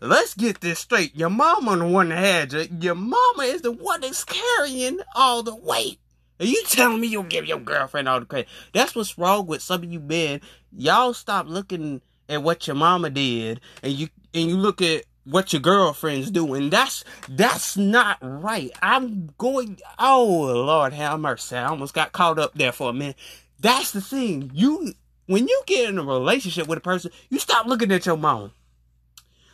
Let's 0.01 0.33
get 0.33 0.63
this 0.63 0.79
straight. 0.79 1.15
Your 1.15 1.29
mama 1.29 1.77
the 1.77 1.85
one 1.85 2.09
that 2.09 2.25
had 2.25 2.53
you. 2.55 2.67
Your 2.81 2.95
mama 2.95 3.43
is 3.43 3.61
the 3.61 3.71
one 3.71 4.01
that's 4.01 4.25
carrying 4.25 5.01
all 5.15 5.43
the 5.43 5.55
weight. 5.55 6.01
Are 6.41 6.47
you 6.47 6.65
telling 6.69 7.03
me 7.03 7.09
you'll 7.09 7.25
give 7.25 7.45
your 7.45 7.61
girlfriend 7.61 8.09
all 8.09 8.21
the 8.21 8.25
credit? 8.25 8.49
That's 8.73 8.95
what's 8.95 9.19
wrong 9.19 9.47
with 9.47 9.61
some 9.61 9.83
of 9.83 9.93
you 9.93 10.01
men. 10.01 10.41
Y'all 10.73 11.13
stop 11.13 11.49
looking 11.49 12.01
at 12.31 12.43
what 12.43 12.67
your 12.67 12.77
mama 12.77 13.11
did 13.11 13.61
and 13.83 13.93
you 13.93 14.09
and 14.33 14.49
you 14.49 14.57
look 14.57 14.81
at 14.81 15.05
what 15.25 15.53
your 15.53 15.61
girlfriend's 15.61 16.31
doing. 16.31 16.71
That's 16.71 17.05
that's 17.29 17.77
not 17.77 18.19
right. 18.21 18.71
I'm 18.83 19.31
going 19.39 19.79
oh 19.99 20.25
Lord 20.27 20.93
have 20.93 21.21
mercy. 21.21 21.57
I 21.57 21.67
almost 21.67 21.95
got 21.95 22.13
caught 22.13 22.39
up 22.39 22.55
there 22.55 22.73
for 22.73 22.91
a 22.91 22.93
minute. 22.93 23.17
That's 23.59 23.93
the 23.93 24.01
thing. 24.01 24.51
You 24.55 24.95
when 25.27 25.47
you 25.47 25.63
get 25.67 25.89
in 25.89 25.99
a 25.99 26.03
relationship 26.03 26.67
with 26.67 26.79
a 26.79 26.83
person, 26.83 27.11
you 27.29 27.39
stop 27.39 27.67
looking 27.67 27.93
at 27.93 28.07
your 28.07 28.17
mom. 28.17 28.53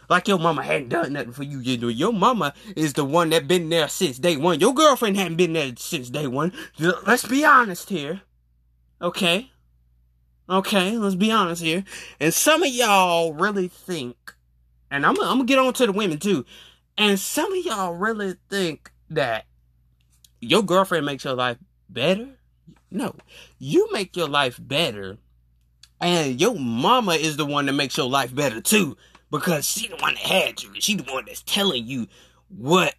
Like 0.09 0.29
your 0.29 0.39
mama 0.39 0.63
hadn't 0.63 0.91
done 0.91 1.13
nothing 1.15 1.33
for 1.33 1.43
you. 1.43 1.59
You 1.59 1.79
know, 1.79 1.89
your 1.89 2.13
mama 2.13 2.55
is 2.77 2.93
the 2.93 3.05
one 3.05 3.31
that 3.31 3.49
been 3.49 3.69
there 3.69 3.89
since 3.89 4.19
day 4.19 4.37
one. 4.37 4.61
Your 4.61 4.73
girlfriend 4.73 5.17
hadn't 5.17 5.37
been 5.37 5.53
there 5.53 5.73
since 5.77 6.11
day 6.11 6.27
one. 6.27 6.53
Let's 6.79 7.27
be 7.27 7.45
honest 7.45 7.89
here. 7.89 8.23
Okay? 9.03 9.51
Okay, 10.49 10.97
let's 10.97 11.17
be 11.17 11.33
honest 11.33 11.63
here. 11.63 11.85
And 12.21 12.33
some 12.33 12.63
of 12.63 12.69
y'all 12.69 13.35
really 13.35 13.67
think, 13.67 14.36
and 14.91 15.05
I'm, 15.05 15.21
I'm 15.21 15.39
gonna 15.39 15.45
get 15.45 15.59
on 15.59 15.73
to 15.75 15.87
the 15.87 15.93
women 15.93 16.19
too. 16.19 16.45
And 16.99 17.19
some 17.19 17.53
of 17.53 17.65
y'all 17.65 17.95
really 17.95 18.37
think 18.49 18.91
that 19.11 19.45
your 20.41 20.63
girlfriend 20.63 21.07
makes 21.07 21.25
your 21.25 21.35
life 21.35 21.59
better. 21.89 22.29
No, 22.91 23.15
you 23.59 23.89
make 23.93 24.17
your 24.17 24.29
life 24.29 24.59
better, 24.61 25.19
and 26.01 26.41
your 26.41 26.55
mama 26.59 27.13
is 27.13 27.37
the 27.37 27.45
one 27.45 27.67
that 27.67 27.73
makes 27.73 27.97
your 27.97 28.09
life 28.09 28.35
better 28.35 28.61
too 28.61 28.97
because 29.31 29.69
she 29.69 29.89
the 29.89 29.97
one 29.97 30.15
that 30.15 30.23
had 30.23 30.63
you. 30.63 30.71
She 30.81 30.95
the 30.95 31.13
one 31.13 31.25
that's 31.27 31.43
telling 31.43 31.87
you 31.87 32.07
what 32.49 32.95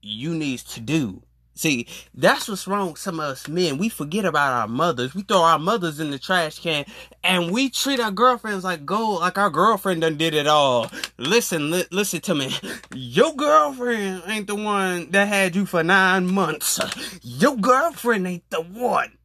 you 0.00 0.34
need 0.34 0.60
to 0.60 0.80
do. 0.80 1.22
See, 1.56 1.86
that's 2.14 2.48
what's 2.48 2.66
wrong 2.66 2.90
with 2.90 2.98
some 2.98 3.18
of 3.18 3.30
us 3.30 3.48
men. 3.48 3.78
We 3.78 3.88
forget 3.88 4.26
about 4.26 4.52
our 4.52 4.68
mothers. 4.68 5.14
We 5.14 5.22
throw 5.22 5.40
our 5.40 5.58
mothers 5.58 5.98
in 5.98 6.10
the 6.10 6.18
trash 6.18 6.58
can 6.58 6.84
and 7.24 7.50
we 7.50 7.70
treat 7.70 7.98
our 7.98 8.10
girlfriends 8.10 8.62
like 8.62 8.84
gold, 8.84 9.20
like 9.20 9.38
our 9.38 9.48
girlfriend 9.48 10.02
done 10.02 10.18
did 10.18 10.34
it 10.34 10.46
all. 10.46 10.90
Listen, 11.16 11.70
li- 11.70 11.86
listen 11.90 12.20
to 12.20 12.34
me. 12.34 12.54
Your 12.94 13.34
girlfriend 13.34 14.22
ain't 14.26 14.46
the 14.46 14.54
one 14.54 15.10
that 15.12 15.28
had 15.28 15.56
you 15.56 15.64
for 15.64 15.82
nine 15.82 16.26
months. 16.26 16.78
Your 17.22 17.56
girlfriend 17.56 18.26
ain't 18.26 18.50
the 18.50 18.60
one 18.60 19.16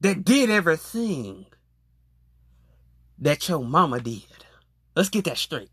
that 0.00 0.24
did 0.24 0.50
everything 0.50 1.46
that 3.18 3.48
your 3.48 3.60
mama 3.60 4.00
did. 4.00 4.24
Let's 4.96 5.08
get 5.08 5.24
that 5.24 5.38
straight 5.38 5.70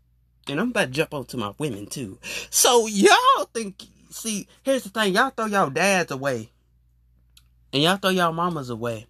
and 0.48 0.60
I'm 0.60 0.70
about 0.70 0.86
to 0.86 0.90
jump 0.90 1.14
onto 1.14 1.36
my 1.36 1.52
women 1.58 1.86
too. 1.86 2.18
So 2.50 2.86
y'all 2.86 3.44
think, 3.52 3.82
see, 4.14 4.48
here's 4.62 4.84
the 4.84 4.90
thing, 4.90 5.14
y'all 5.14 5.30
throw 5.30 5.46
y'all 5.46 5.70
dads 5.70 6.10
away, 6.10 6.50
and 7.72 7.82
y'all 7.82 7.96
throw 7.96 8.10
y'all 8.10 8.32
mamas 8.32 8.70
away. 8.70 9.06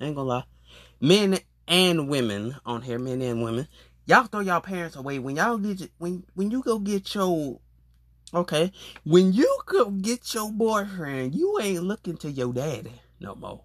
Ain't 0.00 0.16
gonna 0.16 0.28
lie, 0.28 0.44
men 1.00 1.38
and 1.68 2.08
women 2.08 2.56
on 2.66 2.82
here, 2.82 2.98
men 2.98 3.22
and 3.22 3.42
women, 3.42 3.68
y'all 4.06 4.24
throw 4.24 4.40
y'all 4.40 4.60
parents 4.60 4.96
away 4.96 5.18
when 5.18 5.36
y'all 5.36 5.58
get 5.58 5.90
when 5.98 6.24
when 6.34 6.50
you 6.50 6.62
go 6.62 6.78
get 6.78 7.14
your 7.14 7.60
okay 8.34 8.72
when 9.04 9.32
you 9.32 9.58
go 9.66 9.90
get 9.90 10.34
your 10.34 10.50
boyfriend, 10.50 11.34
you 11.34 11.58
ain't 11.60 11.84
looking 11.84 12.16
to 12.18 12.30
your 12.30 12.52
daddy 12.52 12.92
no 13.20 13.34
more. 13.34 13.62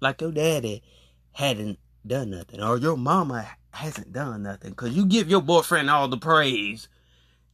Like 0.00 0.20
your 0.20 0.32
daddy 0.32 0.82
hadn't 1.32 1.78
done 2.06 2.30
nothing, 2.30 2.60
or 2.62 2.78
your 2.78 2.96
mama 2.96 3.46
hasn't 3.70 4.12
done 4.12 4.42
nothing 4.42 4.70
because 4.70 4.94
you 4.94 5.06
give 5.06 5.30
your 5.30 5.40
boyfriend 5.40 5.88
all 5.88 6.08
the 6.08 6.18
praise. 6.18 6.88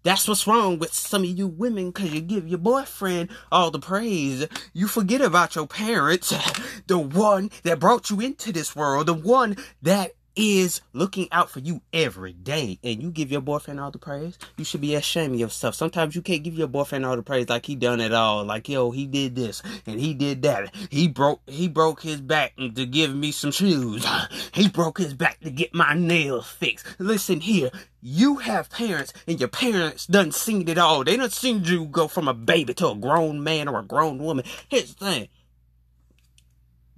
That's 0.03 0.27
what's 0.27 0.47
wrong 0.47 0.79
with 0.79 0.95
some 0.95 1.25
of 1.25 1.29
you 1.29 1.47
women 1.47 1.91
because 1.91 2.13
you 2.13 2.23
give 2.23 2.49
your 2.49 2.59
boyfriend 2.59 3.29
all 3.53 3.71
the 3.71 3.79
praise. 3.79 4.47
You 4.73 4.89
forget 4.89 5.21
about 5.21 5.55
your 5.55 5.67
parents, 5.67 6.33
the 6.87 6.99
one 6.99 7.51
that 7.65 7.81
brought 7.81 8.09
you 8.09 8.21
into 8.21 8.51
this 8.51 8.75
world, 8.75 9.07
the 9.07 9.15
one 9.15 9.57
that 9.83 10.13
is 10.41 10.81
looking 10.93 11.29
out 11.33 11.51
for 11.51 11.61
you 11.61 11.83
every 11.93 12.33
day 12.33 12.79
and 12.83 13.03
you 13.03 13.11
give 13.11 13.31
your 13.31 13.41
boyfriend 13.41 13.79
all 13.79 13.91
the 13.91 13.99
praise, 13.99 14.39
you 14.57 14.65
should 14.65 14.81
be 14.81 14.95
ashamed 14.95 15.35
of 15.35 15.41
yourself. 15.41 15.75
Sometimes 15.75 16.15
you 16.15 16.23
can't 16.23 16.43
give 16.43 16.55
your 16.55 16.69
boyfriend 16.69 17.05
all 17.05 17.17
the 17.17 17.23
praise 17.23 17.49
like 17.49 17.67
he 17.67 17.75
done 17.75 18.01
it 18.01 18.13
all. 18.13 18.45
Like, 18.45 18.69
yo, 18.69 18.91
he 18.91 19.07
did 19.07 19.35
this 19.35 19.63
and 19.87 20.01
he 20.01 20.15
did 20.15 20.43
that. 20.43 20.75
He 20.91 21.09
broke 21.09 21.41
he 21.47 21.69
broke 21.69 22.03
his 22.03 22.21
back 22.21 22.57
to 22.57 22.87
give 22.87 23.15
me 23.15 23.33
some 23.33 23.51
shoes. 23.51 24.07
He 24.53 24.69
broke 24.69 24.99
his 24.99 25.15
back 25.15 25.41
to 25.41 25.51
get 25.51 25.75
my 25.75 25.95
nails 25.95 26.49
fixed. 26.49 26.87
Listen 26.99 27.41
here, 27.41 27.71
you 28.03 28.37
have 28.37 28.71
parents 28.71 29.13
and 29.27 29.39
your 29.39 29.49
parents 29.49 30.07
done 30.07 30.33
seen 30.33 30.69
it 30.69 30.79
all. 30.79 31.05
They 31.05 31.17
done 31.17 31.31
seen 31.31 31.65
you 31.65 31.87
go 31.87 32.09
from 32.09 32.29
a 32.29 32.35
baby 32.35 32.75
to 32.75 32.91
a 32.91 32.95
grown 32.95 33.43
man 33.43 33.69
or 33.69 33.79
a 33.79 33.85
grown 33.85 34.19
woman. 34.19 34.45
Here's 34.69 34.95
the 34.95 35.05
thing. 35.05 35.29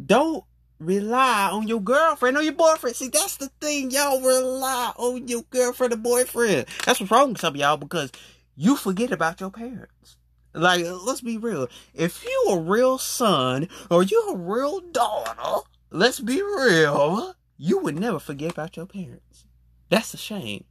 Don't 0.04 0.44
rely 0.86 1.50
on 1.50 1.68
your 1.68 1.80
girlfriend 1.80 2.36
or 2.36 2.42
your 2.42 2.52
boyfriend. 2.52 2.96
See, 2.96 3.08
that's 3.08 3.36
the 3.36 3.48
thing. 3.60 3.90
Y'all 3.90 4.20
rely 4.20 4.92
on 4.96 5.28
your 5.28 5.42
girlfriend 5.50 5.92
or 5.92 5.96
boyfriend. 5.96 6.66
That's 6.84 7.00
what's 7.00 7.10
wrong 7.10 7.30
with 7.30 7.40
some 7.40 7.54
of 7.54 7.60
y'all 7.60 7.76
because 7.76 8.12
you 8.56 8.76
forget 8.76 9.12
about 9.12 9.40
your 9.40 9.50
parents. 9.50 10.16
Like, 10.54 10.84
let's 10.84 11.22
be 11.22 11.38
real. 11.38 11.68
If 11.94 12.24
you 12.24 12.46
a 12.50 12.58
real 12.58 12.98
son 12.98 13.68
or 13.90 14.02
you 14.02 14.28
a 14.28 14.36
real 14.36 14.80
daughter, 14.80 15.66
let's 15.90 16.20
be 16.20 16.42
real, 16.42 17.34
you 17.56 17.78
would 17.78 17.98
never 17.98 18.18
forget 18.18 18.52
about 18.52 18.76
your 18.76 18.86
parents. 18.86 19.46
That's 19.88 20.12
a 20.14 20.18
shame. 20.18 20.64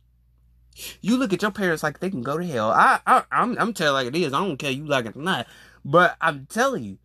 You 1.01 1.17
look 1.17 1.33
at 1.33 1.41
your 1.41 1.51
parents 1.51 1.83
like 1.83 1.99
they 1.99 2.09
can 2.09 2.21
go 2.21 2.37
to 2.37 2.45
hell. 2.45 2.71
I, 2.71 2.99
I 3.05 3.23
I'm, 3.31 3.57
I'm 3.57 3.73
telling 3.73 3.93
like 3.93 4.15
it 4.15 4.19
is. 4.19 4.33
I 4.33 4.39
don't 4.39 4.57
care 4.57 4.71
you 4.71 4.85
like 4.85 5.05
it 5.05 5.15
or 5.15 5.21
not. 5.21 5.47
But 5.83 6.15
I'm 6.21 6.45
telling 6.45 6.83
you, 6.83 6.97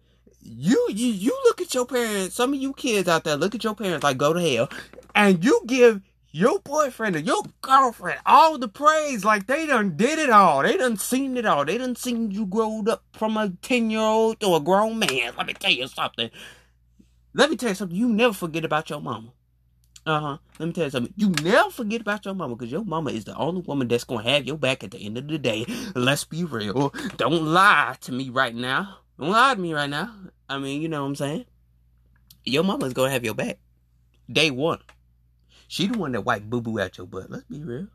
you 0.46 0.86
you 0.90 1.06
you 1.08 1.38
look 1.44 1.60
at 1.60 1.74
your 1.74 1.86
parents. 1.86 2.34
Some 2.34 2.54
of 2.54 2.60
you 2.60 2.72
kids 2.72 3.08
out 3.08 3.24
there 3.24 3.36
look 3.36 3.54
at 3.54 3.64
your 3.64 3.74
parents 3.74 4.04
like 4.04 4.18
go 4.18 4.32
to 4.32 4.40
hell, 4.40 4.68
and 5.14 5.44
you 5.44 5.62
give 5.66 6.00
your 6.36 6.58
boyfriend 6.60 7.16
or 7.16 7.20
your 7.20 7.42
girlfriend 7.62 8.20
all 8.26 8.58
the 8.58 8.68
praise 8.68 9.24
like 9.24 9.46
they 9.46 9.66
done 9.66 9.96
did 9.96 10.18
it 10.18 10.28
all. 10.28 10.62
They 10.62 10.76
done 10.76 10.98
seen 10.98 11.36
it 11.36 11.46
all. 11.46 11.64
They 11.64 11.78
done 11.78 11.96
seen 11.96 12.30
you 12.30 12.44
grow 12.44 12.84
up 12.88 13.02
from 13.14 13.38
a 13.38 13.50
10 13.62 13.90
year 13.90 14.00
old 14.00 14.38
to 14.40 14.54
a 14.54 14.60
grown 14.60 14.98
man. 14.98 15.32
Let 15.36 15.46
me 15.46 15.54
tell 15.54 15.70
you 15.70 15.88
something. 15.88 16.30
Let 17.32 17.48
me 17.48 17.56
tell 17.56 17.70
you 17.70 17.74
something. 17.74 17.96
You 17.96 18.08
never 18.08 18.34
forget 18.34 18.66
about 18.66 18.90
your 18.90 19.00
mama. 19.00 19.32
Uh 20.04 20.20
huh. 20.20 20.38
Let 20.58 20.66
me 20.66 20.72
tell 20.72 20.84
you 20.84 20.90
something. 20.90 21.14
You 21.16 21.30
never 21.42 21.70
forget 21.70 22.02
about 22.02 22.24
your 22.26 22.34
mama 22.34 22.54
because 22.54 22.70
your 22.70 22.84
mama 22.84 23.10
is 23.10 23.24
the 23.24 23.34
only 23.34 23.62
woman 23.62 23.88
that's 23.88 24.04
gonna 24.04 24.22
have 24.30 24.46
your 24.46 24.58
back 24.58 24.84
at 24.84 24.90
the 24.90 24.98
end 24.98 25.16
of 25.18 25.26
the 25.28 25.38
day. 25.38 25.64
Let's 25.94 26.24
be 26.24 26.44
real. 26.44 26.94
Don't 27.16 27.46
lie 27.46 27.96
to 28.02 28.12
me 28.12 28.28
right 28.28 28.54
now. 28.54 28.98
Don't 29.18 29.30
lie 29.30 29.54
to 29.54 29.60
me 29.60 29.72
right 29.72 29.88
now. 29.88 30.12
I 30.48 30.58
mean, 30.58 30.82
you 30.82 30.88
know 30.88 31.02
what 31.02 31.08
I'm 31.08 31.16
saying? 31.16 31.44
Your 32.44 32.64
mama's 32.64 32.92
gonna 32.92 33.10
have 33.10 33.24
your 33.24 33.34
back. 33.34 33.58
Day 34.30 34.50
one. 34.50 34.80
She 35.68 35.86
the 35.86 35.98
one 35.98 36.12
that 36.12 36.20
wiped 36.22 36.48
boo 36.48 36.60
boo 36.60 36.78
out 36.78 36.98
your 36.98 37.06
butt. 37.06 37.30
Let's 37.30 37.44
be 37.44 37.62
real. 37.62 37.88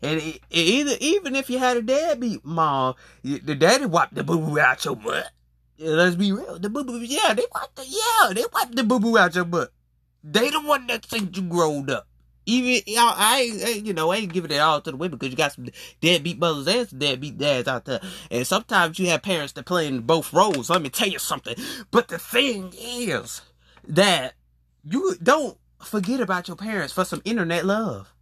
And 0.00 0.20
it, 0.20 0.36
it, 0.36 0.42
either 0.50 0.96
even 1.00 1.34
if 1.34 1.50
you 1.50 1.58
had 1.58 1.76
a 1.76 1.82
deadbeat 1.82 2.44
mom, 2.44 2.94
the 3.22 3.54
daddy 3.54 3.86
wiped 3.86 4.14
the 4.14 4.24
boo 4.24 4.38
boo 4.38 4.58
out 4.58 4.84
your 4.84 4.96
butt. 4.96 5.30
Let's 5.78 6.16
be 6.16 6.32
real. 6.32 6.58
The 6.58 6.70
boo 6.70 6.84
boo, 6.84 7.00
yeah, 7.00 7.34
they 7.34 7.44
wiped 7.54 7.76
the 7.76 7.86
yeah, 7.86 8.32
they 8.32 8.44
wiped 8.52 8.76
the 8.76 8.84
boo 8.84 9.00
boo 9.00 9.18
out 9.18 9.34
your 9.34 9.44
butt. 9.44 9.72
They 10.24 10.50
the 10.50 10.60
one 10.60 10.86
that 10.86 11.04
think 11.04 11.36
you 11.36 11.42
growed 11.42 11.90
up. 11.90 12.06
Even 12.46 12.82
you 12.86 12.98
I, 12.98 13.60
I, 13.64 13.68
you 13.84 13.92
know, 13.92 14.10
I 14.10 14.16
ain't 14.16 14.32
giving 14.32 14.50
it 14.50 14.58
all 14.58 14.80
to 14.80 14.90
the 14.90 14.96
women 14.96 15.18
because 15.18 15.30
you 15.30 15.36
got 15.36 15.52
some 15.52 15.68
deadbeat 16.00 16.38
mothers 16.38 16.66
and 16.66 16.88
some 16.88 16.98
deadbeat 16.98 17.38
dads 17.38 17.68
out 17.68 17.84
there, 17.84 18.00
and 18.30 18.46
sometimes 18.46 18.98
you 18.98 19.08
have 19.08 19.22
parents 19.22 19.52
that 19.52 19.66
play 19.66 19.86
in 19.86 20.00
both 20.00 20.32
roles. 20.32 20.70
Let 20.70 20.82
me 20.82 20.88
tell 20.88 21.08
you 21.08 21.18
something. 21.18 21.54
But 21.90 22.08
the 22.08 22.18
thing 22.18 22.72
is 22.78 23.42
that 23.86 24.34
you 24.84 25.16
don't 25.22 25.56
forget 25.84 26.20
about 26.20 26.48
your 26.48 26.56
parents 26.56 26.92
for 26.92 27.04
some 27.04 27.22
internet 27.24 27.64
love. 27.64 28.12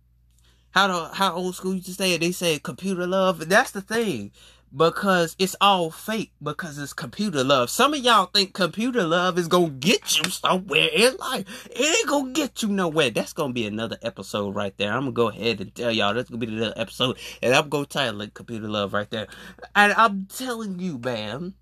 How 0.73 0.87
the 0.87 1.15
how 1.15 1.35
old 1.35 1.57
school 1.57 1.75
used 1.75 1.87
to 1.87 1.95
say? 1.95 2.17
They 2.17 2.33
say 2.33 2.59
computer 2.59 3.07
love. 3.07 3.49
That's 3.49 3.73
the 3.73 3.81
thing 3.83 4.33
because 4.75 5.35
it's 5.39 5.57
all 5.61 5.91
fake 5.91 6.33
because 6.43 6.79
it's 6.79 6.93
computer 6.93 7.43
love. 7.43 7.71
Some 7.71 7.95
of 7.95 8.01
y'all 8.01 8.27
think 8.27 8.55
computer 8.55 9.03
love 9.03 9.39
is 9.39 9.49
gonna 9.49 9.71
get 9.71 10.19
you 10.19 10.31
somewhere 10.31 10.89
in 10.95 11.17
life. 11.17 11.67
It 11.71 11.99
ain't 11.99 12.09
gonna 12.09 12.33
get 12.33 12.63
you 12.63 12.69
nowhere. 12.69 13.11
That's 13.11 13.33
gonna 13.33 13.53
be 13.53 13.67
another 13.67 13.99
episode 14.03 14.55
right 14.55 14.77
there. 14.77 14.93
I'm 14.93 15.01
gonna 15.01 15.13
go 15.13 15.29
ahead 15.29 15.61
and 15.61 15.75
tell 15.75 15.91
y'all 15.91 16.15
that's 16.15 16.31
gonna 16.31 16.47
be 16.47 16.53
another 16.53 16.75
episode, 16.77 17.19
and 17.43 17.55
I'm 17.55 17.69
gonna 17.69 17.87
title 17.87 18.21
it 18.23 18.35
computer 18.35 18.69
love 18.69 18.93
right 18.93 19.11
there. 19.11 19.27
And 19.75 19.93
I'm 19.95 20.27
telling 20.27 20.79
you, 20.79 20.99
man, 20.99 21.55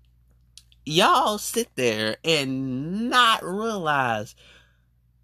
y'all 0.85 1.37
sit 1.39 1.69
there 1.75 2.17
and 2.23 3.09
not 3.09 3.43
realize 3.43 4.35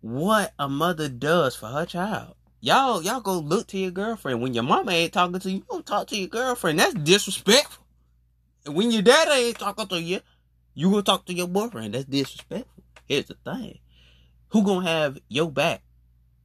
what 0.01 0.53
a 0.57 0.69
mother 0.69 1.09
does 1.09 1.55
for 1.55 1.67
her 1.67 1.85
child. 1.85 2.35
Y'all, 2.61 3.03
y'all 3.03 3.21
go 3.21 3.39
look 3.39 3.67
to 3.67 3.77
your 3.77 3.91
girlfriend. 3.91 4.41
When 4.41 4.53
your 4.53 4.63
mama 4.63 4.91
ain't 4.91 5.13
talking 5.13 5.39
to 5.39 5.49
you, 5.49 5.57
you 5.57 5.65
don't 5.69 5.85
talk 5.85 6.07
to 6.07 6.17
your 6.17 6.27
girlfriend. 6.27 6.79
That's 6.79 6.93
disrespectful. 6.93 7.85
And 8.65 8.75
when 8.75 8.91
your 8.91 9.01
dad 9.01 9.27
ain't 9.29 9.59
talking 9.59 9.87
to 9.87 10.01
you, 10.01 10.21
you 10.73 10.89
gonna 10.89 11.03
talk 11.03 11.25
to 11.25 11.33
your 11.33 11.47
boyfriend. 11.47 11.93
That's 11.93 12.05
disrespectful. 12.05 12.83
Here's 13.05 13.25
the 13.25 13.35
thing. 13.45 13.79
Who 14.49 14.63
gonna 14.63 14.87
have 14.87 15.19
your 15.27 15.51
back 15.51 15.83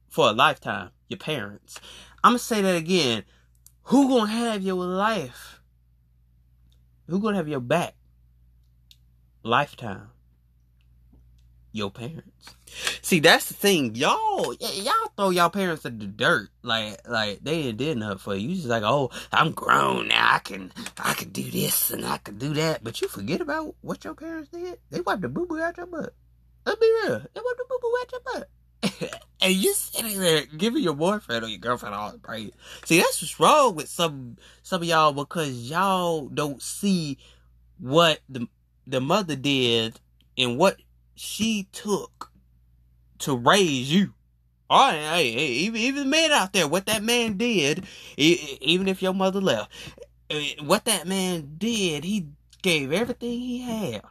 for 0.09 0.29
a 0.29 0.31
lifetime? 0.31 0.91
Your 1.07 1.17
parents. 1.17 1.79
I'm 2.23 2.31
gonna 2.31 2.39
say 2.39 2.61
that 2.61 2.75
again. 2.75 3.23
Who 3.83 4.07
gonna 4.07 4.31
have 4.31 4.61
your 4.61 4.83
life? 4.85 5.61
Who 7.07 7.19
gonna 7.19 7.37
have 7.37 7.47
your 7.47 7.59
back? 7.59 7.95
Lifetime 9.43 10.11
your 11.71 11.91
parents. 11.91 12.55
See, 13.01 13.19
that's 13.19 13.47
the 13.47 13.53
thing, 13.53 13.95
y'all. 13.95 14.53
y'all 14.53 15.11
throw 15.15 15.29
y'all 15.29 15.49
parents 15.49 15.85
in 15.85 15.99
the 15.99 16.05
dirt, 16.05 16.49
like 16.63 17.07
like 17.07 17.39
they 17.41 17.53
ain't 17.53 17.77
did 17.77 17.97
enough 17.97 18.21
for 18.21 18.35
you. 18.35 18.49
You 18.49 18.55
just 18.55 18.67
like, 18.67 18.83
oh, 18.83 19.11
I'm 19.31 19.51
grown 19.51 20.07
now. 20.07 20.35
I 20.35 20.39
can 20.39 20.71
I 20.97 21.13
can 21.13 21.29
do 21.29 21.49
this 21.49 21.91
and 21.91 22.05
I 22.05 22.17
can 22.17 22.37
do 22.37 22.53
that. 22.55 22.83
But 22.83 23.01
you 23.01 23.07
forget 23.07 23.41
about 23.41 23.75
what 23.81 24.03
your 24.03 24.13
parents 24.13 24.49
did. 24.49 24.79
They 24.89 25.01
wiped 25.01 25.21
the 25.21 25.29
boo 25.29 25.45
boo 25.45 25.59
out 25.59 25.77
your 25.77 25.87
butt. 25.87 26.13
Let's 26.65 26.79
be 26.79 26.91
real. 27.03 27.19
They 27.19 27.41
wiped 27.43 27.57
the 27.57 27.65
boo 27.69 27.79
boo 27.81 27.97
out 28.01 28.11
your 28.11 28.21
butt. 28.33 28.49
and 29.41 29.53
you 29.53 29.73
sitting 29.73 30.19
there 30.19 30.45
giving 30.57 30.83
your 30.83 30.95
boyfriend 30.95 31.43
or 31.43 31.47
your 31.47 31.59
girlfriend 31.59 31.95
all 31.95 32.11
the 32.11 32.17
praise. 32.17 32.51
See, 32.85 32.97
that's 32.97 33.21
what's 33.21 33.39
wrong 33.39 33.75
with 33.75 33.89
some 33.89 34.37
some 34.63 34.81
of 34.81 34.87
y'all 34.87 35.13
because 35.13 35.51
y'all 35.69 36.27
don't 36.29 36.61
see 36.61 37.17
what 37.79 38.19
the 38.29 38.47
the 38.87 39.01
mother 39.01 39.35
did 39.35 39.99
and 40.37 40.57
what 40.57 40.77
she 41.15 41.67
took 41.71 42.30
to 43.21 43.35
raise 43.35 43.91
you. 43.91 44.13
All 44.69 44.91
right, 44.91 45.25
even 45.25 45.81
even 45.81 46.09
men 46.09 46.31
out 46.31 46.53
there, 46.53 46.67
what 46.67 46.85
that 46.85 47.03
man 47.03 47.35
did, 47.35 47.85
even 48.15 48.87
if 48.87 49.01
your 49.01 49.13
mother 49.13 49.41
left, 49.41 49.69
eh, 50.29 50.53
what 50.63 50.85
that 50.85 51.05
man 51.07 51.55
did, 51.57 52.05
he 52.05 52.27
gave 52.61 52.93
everything 52.93 53.39
he 53.39 53.59
had 53.59 54.01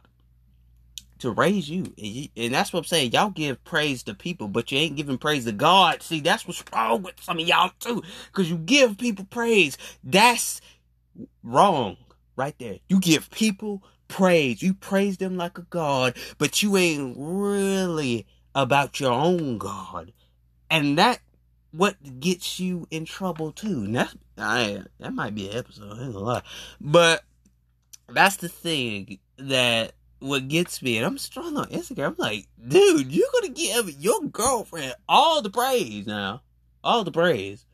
to 1.21 1.31
raise 1.31 1.69
you. 1.69 1.93
And 2.35 2.53
that's 2.53 2.73
what 2.73 2.79
I'm 2.79 2.85
saying. 2.85 3.11
Y'all 3.11 3.29
give 3.29 3.63
praise 3.63 4.03
to 4.03 4.13
people, 4.13 4.47
but 4.47 4.71
you 4.71 4.79
ain't 4.79 4.97
giving 4.97 5.17
praise 5.17 5.45
to 5.45 5.51
God. 5.51 6.01
See, 6.01 6.19
that's 6.19 6.47
what's 6.47 6.63
wrong 6.73 7.03
with 7.03 7.15
some 7.21 7.39
of 7.39 7.47
y'all 7.47 7.71
too. 7.79 8.03
Because 8.27 8.49
you 8.49 8.57
give 8.57 8.97
people 8.97 9.25
praise. 9.25 9.77
That's 10.03 10.61
wrong 11.43 11.97
right 12.35 12.55
there. 12.59 12.77
You 12.87 12.99
give 12.99 13.29
people 13.31 13.83
praise. 14.07 14.61
You 14.61 14.73
praise 14.73 15.17
them 15.17 15.37
like 15.37 15.57
a 15.57 15.63
God, 15.63 16.15
but 16.37 16.61
you 16.61 16.75
ain't 16.77 17.15
really 17.17 18.25
about 18.55 18.99
your 18.99 19.11
own 19.11 19.57
God. 19.57 20.13
And 20.69 20.97
that 20.97 21.19
what 21.71 22.19
gets 22.19 22.59
you 22.59 22.87
in 22.91 23.05
trouble 23.05 23.51
too. 23.51 23.87
That 23.91 24.13
I, 24.37 24.83
that 24.99 25.13
might 25.13 25.35
be 25.35 25.49
an 25.49 25.57
episode, 25.57 25.99
ain't. 25.99 26.43
But 26.79 27.23
that's 28.09 28.37
the 28.37 28.49
thing 28.49 29.19
that 29.37 29.93
what 30.19 30.47
gets 30.47 30.81
me, 30.81 30.97
and 30.97 31.05
I'm 31.05 31.17
strong 31.17 31.57
on 31.57 31.67
Instagram. 31.67 32.07
I'm 32.07 32.15
like, 32.17 32.47
dude, 32.67 33.11
you're 33.11 33.27
gonna 33.33 33.53
give 33.53 33.89
your 33.99 34.21
girlfriend 34.23 34.93
all 35.09 35.41
the 35.41 35.49
praise 35.49 36.05
now, 36.05 36.41
all 36.83 37.03
the 37.03 37.11
praise, 37.11 37.65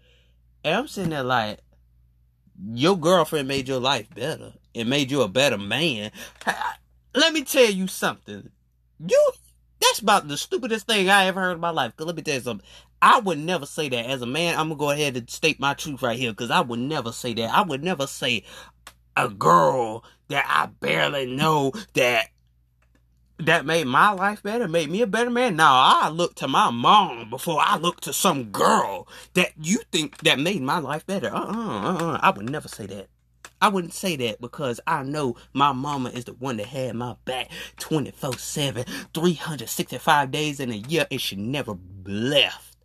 and 0.63 0.75
I'm 0.75 0.87
sitting 0.87 1.09
there 1.09 1.23
like, 1.23 1.59
your 2.73 2.97
girlfriend 2.97 3.47
made 3.47 3.67
your 3.67 3.79
life 3.79 4.07
better. 4.15 4.53
It 4.73 4.87
made 4.87 5.11
you 5.11 5.21
a 5.21 5.27
better 5.27 5.57
man. 5.57 6.11
Let 7.13 7.33
me 7.33 7.43
tell 7.43 7.69
you 7.69 7.87
something. 7.87 8.49
You 8.99 9.31
that's 9.79 9.99
about 9.99 10.27
the 10.27 10.37
stupidest 10.37 10.87
thing 10.87 11.09
I 11.09 11.25
ever 11.25 11.41
heard 11.41 11.53
in 11.53 11.59
my 11.59 11.69
life. 11.69 11.95
Cause 11.95 12.07
let 12.07 12.15
me 12.15 12.21
tell 12.21 12.35
you 12.35 12.41
something. 12.41 12.67
I 13.01 13.19
would 13.19 13.37
never 13.37 13.65
say 13.65 13.89
that 13.89 14.05
as 14.05 14.21
a 14.21 14.25
man. 14.25 14.57
I'm 14.57 14.69
gonna 14.69 14.79
go 14.79 14.89
ahead 14.89 15.17
and 15.17 15.29
state 15.29 15.59
my 15.59 15.73
truth 15.73 16.01
right 16.01 16.17
here. 16.17 16.33
Cause 16.33 16.51
I 16.51 16.61
would 16.61 16.79
never 16.79 17.11
say 17.11 17.33
that. 17.35 17.53
I 17.53 17.61
would 17.61 17.83
never 17.83 18.07
say 18.07 18.43
a 19.15 19.29
girl 19.29 20.03
that 20.29 20.45
I 20.47 20.67
barely 20.67 21.25
know 21.25 21.73
that 21.93 22.29
that 23.39 23.65
made 23.65 23.85
my 23.85 24.11
life 24.11 24.41
better, 24.41 24.67
made 24.67 24.89
me 24.89 25.01
a 25.01 25.07
better 25.07 25.29
man. 25.29 25.55
Now 25.55 25.73
I 25.75 26.09
look 26.09 26.35
to 26.35 26.47
my 26.47 26.71
mom 26.71 27.29
before 27.29 27.61
I 27.61 27.77
look 27.77 28.01
to 28.01 28.13
some 28.13 28.45
girl 28.45 29.07
that 29.35 29.51
you 29.61 29.79
think 29.91 30.17
that 30.19 30.39
made 30.39 30.61
my 30.61 30.79
life 30.79 31.05
better. 31.05 31.27
Uh 31.27 31.45
uh-uh, 31.45 31.81
uh 31.83 32.13
uh 32.13 32.19
I 32.21 32.31
would 32.31 32.49
never 32.49 32.67
say 32.67 32.87
that. 32.87 33.07
I 33.61 33.69
wouldn't 33.69 33.93
say 33.93 34.15
that 34.17 34.39
because 34.39 34.79
I 34.85 35.03
know 35.03 35.35
my 35.53 35.71
mama 35.71 36.09
is 36.09 36.25
the 36.25 36.33
one 36.33 36.57
that 36.57 36.67
had 36.67 36.95
my 36.95 37.15
back 37.25 37.49
24 37.79 38.37
7, 38.37 38.85
365 39.13 40.31
days 40.31 40.59
in 40.59 40.71
a 40.71 40.75
year, 40.75 41.07
and 41.09 41.19
she 41.19 41.35
never 41.35 41.77
left. 42.05 42.77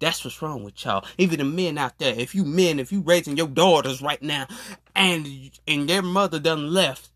That's 0.00 0.24
what's 0.24 0.42
wrong 0.42 0.64
with 0.64 0.84
y'all. 0.84 1.04
Even 1.16 1.38
the 1.38 1.44
men 1.44 1.78
out 1.78 1.98
there, 1.98 2.14
if 2.18 2.34
you 2.34 2.44
men, 2.44 2.80
if 2.80 2.90
you 2.90 3.02
raising 3.02 3.36
your 3.36 3.46
daughters 3.46 4.02
right 4.02 4.20
now, 4.20 4.48
and 4.96 5.50
and 5.68 5.88
their 5.88 6.02
mother 6.02 6.40
done 6.40 6.72
left, 6.72 7.10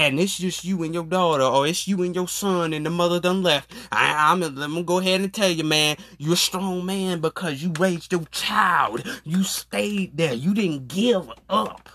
and 0.00 0.18
it's 0.18 0.38
just 0.38 0.64
you 0.64 0.82
and 0.82 0.94
your 0.94 1.04
daughter, 1.04 1.42
or 1.42 1.66
it's 1.66 1.86
you 1.86 2.02
and 2.02 2.14
your 2.14 2.26
son, 2.26 2.72
and 2.72 2.86
the 2.86 2.90
mother 2.90 3.20
done 3.20 3.42
left. 3.42 3.70
I, 3.92 4.32
am 4.32 4.42
I'm 4.42 4.56
gonna 4.56 4.82
go 4.82 4.98
ahead 4.98 5.20
and 5.20 5.32
tell 5.32 5.50
you, 5.50 5.62
man, 5.62 5.98
you're 6.16 6.32
a 6.32 6.38
strong 6.38 6.86
man 6.86 7.20
because 7.20 7.62
you 7.62 7.74
raised 7.78 8.10
your 8.10 8.24
child. 8.30 9.06
You 9.24 9.42
stayed 9.44 10.16
there. 10.16 10.32
You 10.32 10.54
didn't 10.54 10.88
give 10.88 11.30
up, 11.50 11.90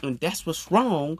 and 0.00 0.20
that's 0.20 0.46
what's 0.46 0.70
wrong 0.70 1.18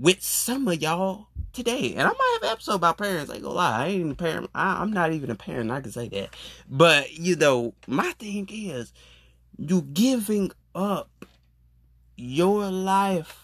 with 0.00 0.20
some 0.20 0.66
of 0.66 0.82
y'all 0.82 1.28
today. 1.52 1.94
And 1.94 2.08
I 2.08 2.10
might 2.10 2.38
have 2.40 2.42
an 2.42 2.52
episode 2.54 2.74
about 2.74 2.98
parents. 2.98 3.30
I 3.30 3.34
ain't 3.34 3.44
gonna 3.44 3.54
lie, 3.54 3.84
I 3.84 3.86
ain't 3.86 4.10
a 4.10 4.16
parent. 4.16 4.50
I, 4.56 4.82
I'm 4.82 4.92
not 4.92 5.12
even 5.12 5.30
a 5.30 5.36
parent. 5.36 5.70
I 5.70 5.80
can 5.80 5.92
say 5.92 6.08
that. 6.08 6.30
But 6.68 7.12
you 7.12 7.36
know, 7.36 7.74
my 7.86 8.10
thing 8.18 8.48
is, 8.50 8.92
you 9.56 9.82
giving 9.82 10.50
up 10.74 11.24
your 12.16 12.68
life 12.68 13.41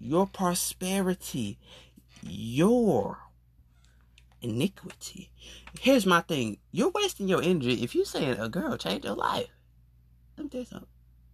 your 0.00 0.26
prosperity, 0.26 1.58
your 2.22 3.18
iniquity. 4.42 5.30
Here's 5.78 6.06
my 6.06 6.22
thing. 6.22 6.58
You're 6.72 6.90
wasting 6.90 7.28
your 7.28 7.42
energy 7.42 7.82
if 7.82 7.94
you 7.94 8.04
saying 8.04 8.38
a 8.38 8.48
girl 8.48 8.76
change 8.76 9.04
your 9.04 9.14
life. 9.14 9.50
Let 10.36 10.44
me 10.44 10.50
tell 10.50 10.60
you 10.60 10.66
something. 10.66 10.88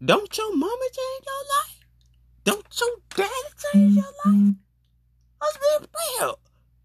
Don't 0.05 0.37
your 0.37 0.57
mama 0.57 0.85
change 0.85 1.25
your 1.27 1.45
life? 1.57 1.87
Don't 2.45 2.81
your 2.81 2.91
daddy 3.15 3.31
change 3.73 3.97
your 3.97 4.05
life? 4.05 4.55
Let's 5.41 5.59
be 5.59 5.87
real. 6.21 6.39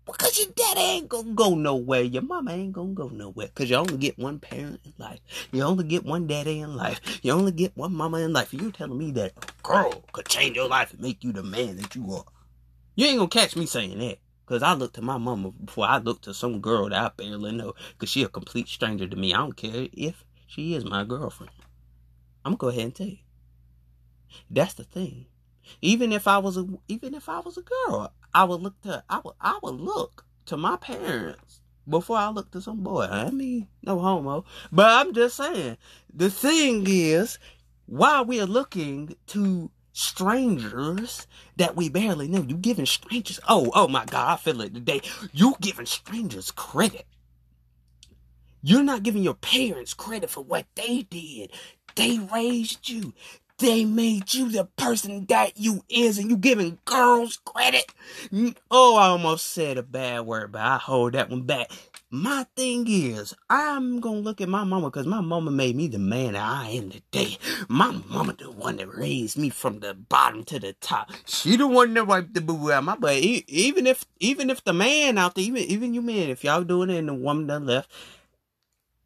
Because 0.05 0.37
your 0.39 0.47
daddy 0.55 0.81
ain't 0.81 1.09
gonna 1.09 1.33
go 1.33 1.55
nowhere. 1.55 2.01
Your 2.01 2.23
mama 2.23 2.51
ain't 2.51 2.73
gonna 2.73 2.93
go 2.93 3.07
nowhere. 3.09 3.47
Because 3.47 3.69
you 3.69 3.75
only 3.75 3.97
get 3.97 4.17
one 4.17 4.39
parent 4.39 4.79
in 4.83 4.93
life. 4.97 5.19
You 5.51 5.63
only 5.63 5.83
get 5.83 6.05
one 6.05 6.27
daddy 6.27 6.59
in 6.59 6.75
life. 6.75 6.99
You 7.21 7.33
only 7.33 7.51
get 7.51 7.77
one 7.77 7.93
mama 7.93 8.17
in 8.17 8.33
life. 8.33 8.53
You're 8.53 8.71
telling 8.71 8.97
me 8.97 9.11
that 9.11 9.33
a 9.37 9.63
girl 9.63 10.03
could 10.11 10.27
change 10.27 10.55
your 10.55 10.67
life 10.67 10.91
and 10.91 11.01
make 11.01 11.23
you 11.23 11.31
the 11.31 11.43
man 11.43 11.77
that 11.77 11.95
you 11.95 12.11
are. 12.13 12.25
You 12.95 13.07
ain't 13.07 13.17
gonna 13.17 13.29
catch 13.29 13.55
me 13.55 13.65
saying 13.65 13.99
that. 13.99 14.17
Cause 14.47 14.63
I 14.63 14.73
look 14.73 14.91
to 14.93 15.01
my 15.01 15.17
mama 15.17 15.51
before 15.51 15.85
I 15.85 15.99
look 15.99 16.21
to 16.23 16.33
some 16.33 16.59
girl 16.59 16.89
that 16.89 16.99
I 16.99 17.09
barely 17.15 17.53
know. 17.53 17.73
Cause 17.99 18.09
she 18.09 18.23
a 18.23 18.27
complete 18.27 18.67
stranger 18.67 19.07
to 19.07 19.15
me. 19.15 19.33
I 19.33 19.37
don't 19.37 19.55
care 19.55 19.87
if 19.93 20.25
she 20.45 20.73
is 20.73 20.83
my 20.83 21.05
girlfriend. 21.05 21.53
I'm 22.43 22.55
gonna 22.55 22.57
go 22.57 22.67
ahead 22.67 22.83
and 22.83 22.95
tell 22.95 23.07
you. 23.07 23.19
That's 24.49 24.73
the 24.73 24.83
thing. 24.83 25.27
Even 25.81 26.11
if 26.11 26.27
I 26.27 26.39
was 26.39 26.57
a 26.57 26.67
even 26.87 27.13
if 27.13 27.29
I 27.29 27.39
was 27.39 27.57
a 27.57 27.61
girl, 27.61 28.11
I 28.33 28.43
would 28.43 28.61
look 28.61 28.81
to 28.81 29.03
I 29.09 29.21
would 29.23 29.35
I 29.41 29.59
would 29.61 29.75
look 29.75 30.25
to 30.45 30.57
my 30.57 30.77
parents 30.77 31.61
before 31.87 32.17
I 32.17 32.29
look 32.29 32.51
to 32.51 32.61
some 32.61 32.81
boy. 32.81 33.07
I 33.09 33.29
mean, 33.31 33.67
no 33.83 33.99
homo. 33.99 34.45
But 34.71 34.87
I'm 34.87 35.13
just 35.13 35.37
saying, 35.37 35.77
the 36.13 36.29
thing 36.29 36.85
is, 36.87 37.39
while 37.85 38.25
we 38.25 38.39
are 38.39 38.45
looking 38.45 39.15
to 39.27 39.71
strangers 39.93 41.27
that 41.57 41.75
we 41.75 41.89
barely 41.89 42.27
know, 42.27 42.41
you 42.41 42.55
giving 42.55 42.85
strangers 42.85 43.39
oh 43.49 43.71
oh 43.75 43.87
my 43.87 44.05
god, 44.05 44.33
I 44.33 44.35
feel 44.37 44.61
it 44.61 44.73
today. 44.73 45.01
You 45.33 45.55
giving 45.59 45.85
strangers 45.85 46.51
credit. 46.51 47.05
You're 48.63 48.83
not 48.83 49.03
giving 49.03 49.23
your 49.23 49.33
parents 49.33 49.93
credit 49.95 50.29
for 50.29 50.43
what 50.43 50.67
they 50.75 51.01
did. 51.03 51.51
They 51.95 52.19
raised 52.19 52.87
you. 52.89 53.13
They 53.61 53.85
made 53.85 54.33
you 54.33 54.49
the 54.49 54.65
person 54.65 55.27
that 55.27 55.55
you 55.55 55.83
is, 55.87 56.17
and 56.17 56.31
you 56.31 56.35
giving 56.35 56.79
girls 56.83 57.39
credit. 57.45 57.93
Oh, 58.71 58.97
I 58.97 59.09
almost 59.09 59.51
said 59.51 59.77
a 59.77 59.83
bad 59.83 60.25
word, 60.25 60.51
but 60.51 60.61
I 60.61 60.77
hold 60.77 61.13
that 61.13 61.29
one 61.29 61.43
back. 61.43 61.69
My 62.09 62.47
thing 62.55 62.87
is, 62.89 63.35
I'm 63.51 63.99
gonna 63.99 64.17
look 64.17 64.41
at 64.41 64.49
my 64.49 64.63
mama 64.63 64.89
because 64.89 65.05
my 65.05 65.21
mama 65.21 65.51
made 65.51 65.75
me 65.75 65.87
the 65.87 65.99
man 65.99 66.33
that 66.33 66.41
I 66.41 66.69
am 66.69 66.89
today. 66.89 67.37
My 67.69 67.91
mama, 68.09 68.33
the 68.33 68.49
one 68.49 68.77
that 68.77 68.97
raised 68.97 69.37
me 69.37 69.49
from 69.49 69.79
the 69.79 69.93
bottom 69.93 70.43
to 70.45 70.59
the 70.59 70.73
top. 70.81 71.11
She 71.27 71.55
the 71.55 71.67
one 71.67 71.93
that 71.93 72.07
wiped 72.07 72.33
the 72.33 72.41
boo 72.41 72.57
boo 72.57 72.71
out 72.71 72.83
my 72.83 72.95
butt. 72.95 73.17
Even 73.17 73.85
if, 73.85 74.05
even 74.19 74.49
if 74.49 74.63
the 74.63 74.73
man 74.73 75.19
out 75.19 75.35
there, 75.35 75.43
even 75.43 75.61
even 75.61 75.93
you 75.93 76.01
men, 76.01 76.29
if 76.29 76.43
y'all 76.43 76.63
doing 76.63 76.89
it 76.89 76.97
and 76.97 77.09
the 77.09 77.13
woman 77.13 77.45
done 77.45 77.67
left, 77.67 77.91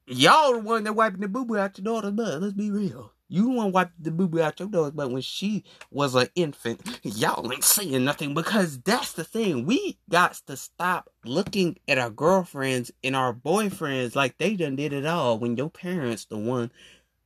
y'all 0.07 0.53
the 0.53 0.59
one 0.59 0.85
that 0.85 0.93
wiping 0.93 1.19
the 1.19 1.27
boo 1.27 1.43
boo 1.43 1.57
out 1.57 1.77
your 1.77 1.83
daughter's 1.83 2.11
butt. 2.11 2.41
Let's 2.41 2.53
be 2.53 2.71
real. 2.71 3.11
You 3.27 3.49
want 3.49 3.69
to 3.69 3.71
wipe 3.73 3.91
the 3.99 4.11
boo 4.11 4.27
boo 4.27 4.41
out 4.41 4.59
your 4.59 4.69
nose, 4.69 4.91
but 4.91 5.11
when 5.11 5.21
she 5.21 5.63
was 5.91 6.13
an 6.15 6.27
infant, 6.35 6.99
y'all 7.03 7.51
ain't 7.51 7.63
saying 7.63 8.05
nothing 8.05 8.33
because 8.35 8.79
that's 8.79 9.13
the 9.13 9.23
thing. 9.23 9.65
We 9.65 9.97
got 10.09 10.33
to 10.47 10.55
stop 10.55 11.09
looking 11.25 11.77
at 11.87 11.97
our 11.97 12.11
girlfriends 12.11 12.91
and 13.03 13.15
our 13.15 13.33
boyfriends 13.33 14.15
like 14.15 14.37
they 14.37 14.55
done 14.55 14.75
did 14.75 14.93
it 14.93 15.05
all 15.05 15.39
when 15.39 15.57
your 15.57 15.69
parents 15.71 16.25
the 16.25 16.37
one 16.37 16.71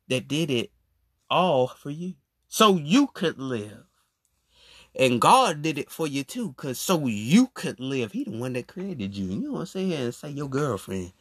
that 0.08 0.28
did 0.28 0.50
it 0.50 0.72
all 1.30 1.68
for 1.68 1.90
you. 1.90 2.14
So 2.48 2.78
you 2.78 3.08
could 3.08 3.38
live. 3.38 3.84
And 4.96 5.22
God 5.22 5.62
did 5.62 5.78
it 5.78 5.92
for 5.92 6.08
you 6.08 6.24
too, 6.24 6.54
cause 6.54 6.80
so 6.80 7.08
you 7.08 7.50
could 7.54 7.80
live. 7.80 8.12
He 8.14 8.24
the 8.24 8.38
one 8.38 8.54
that 8.54 8.68
created 8.68 9.16
you. 9.16 9.32
And 9.32 9.44
You 9.44 9.54
what 9.54 9.60
I'm 9.62 9.66
saying? 9.68 9.94
And 9.94 10.16
say 10.16 10.30
your 10.32 10.50
girlfriend 10.50 11.14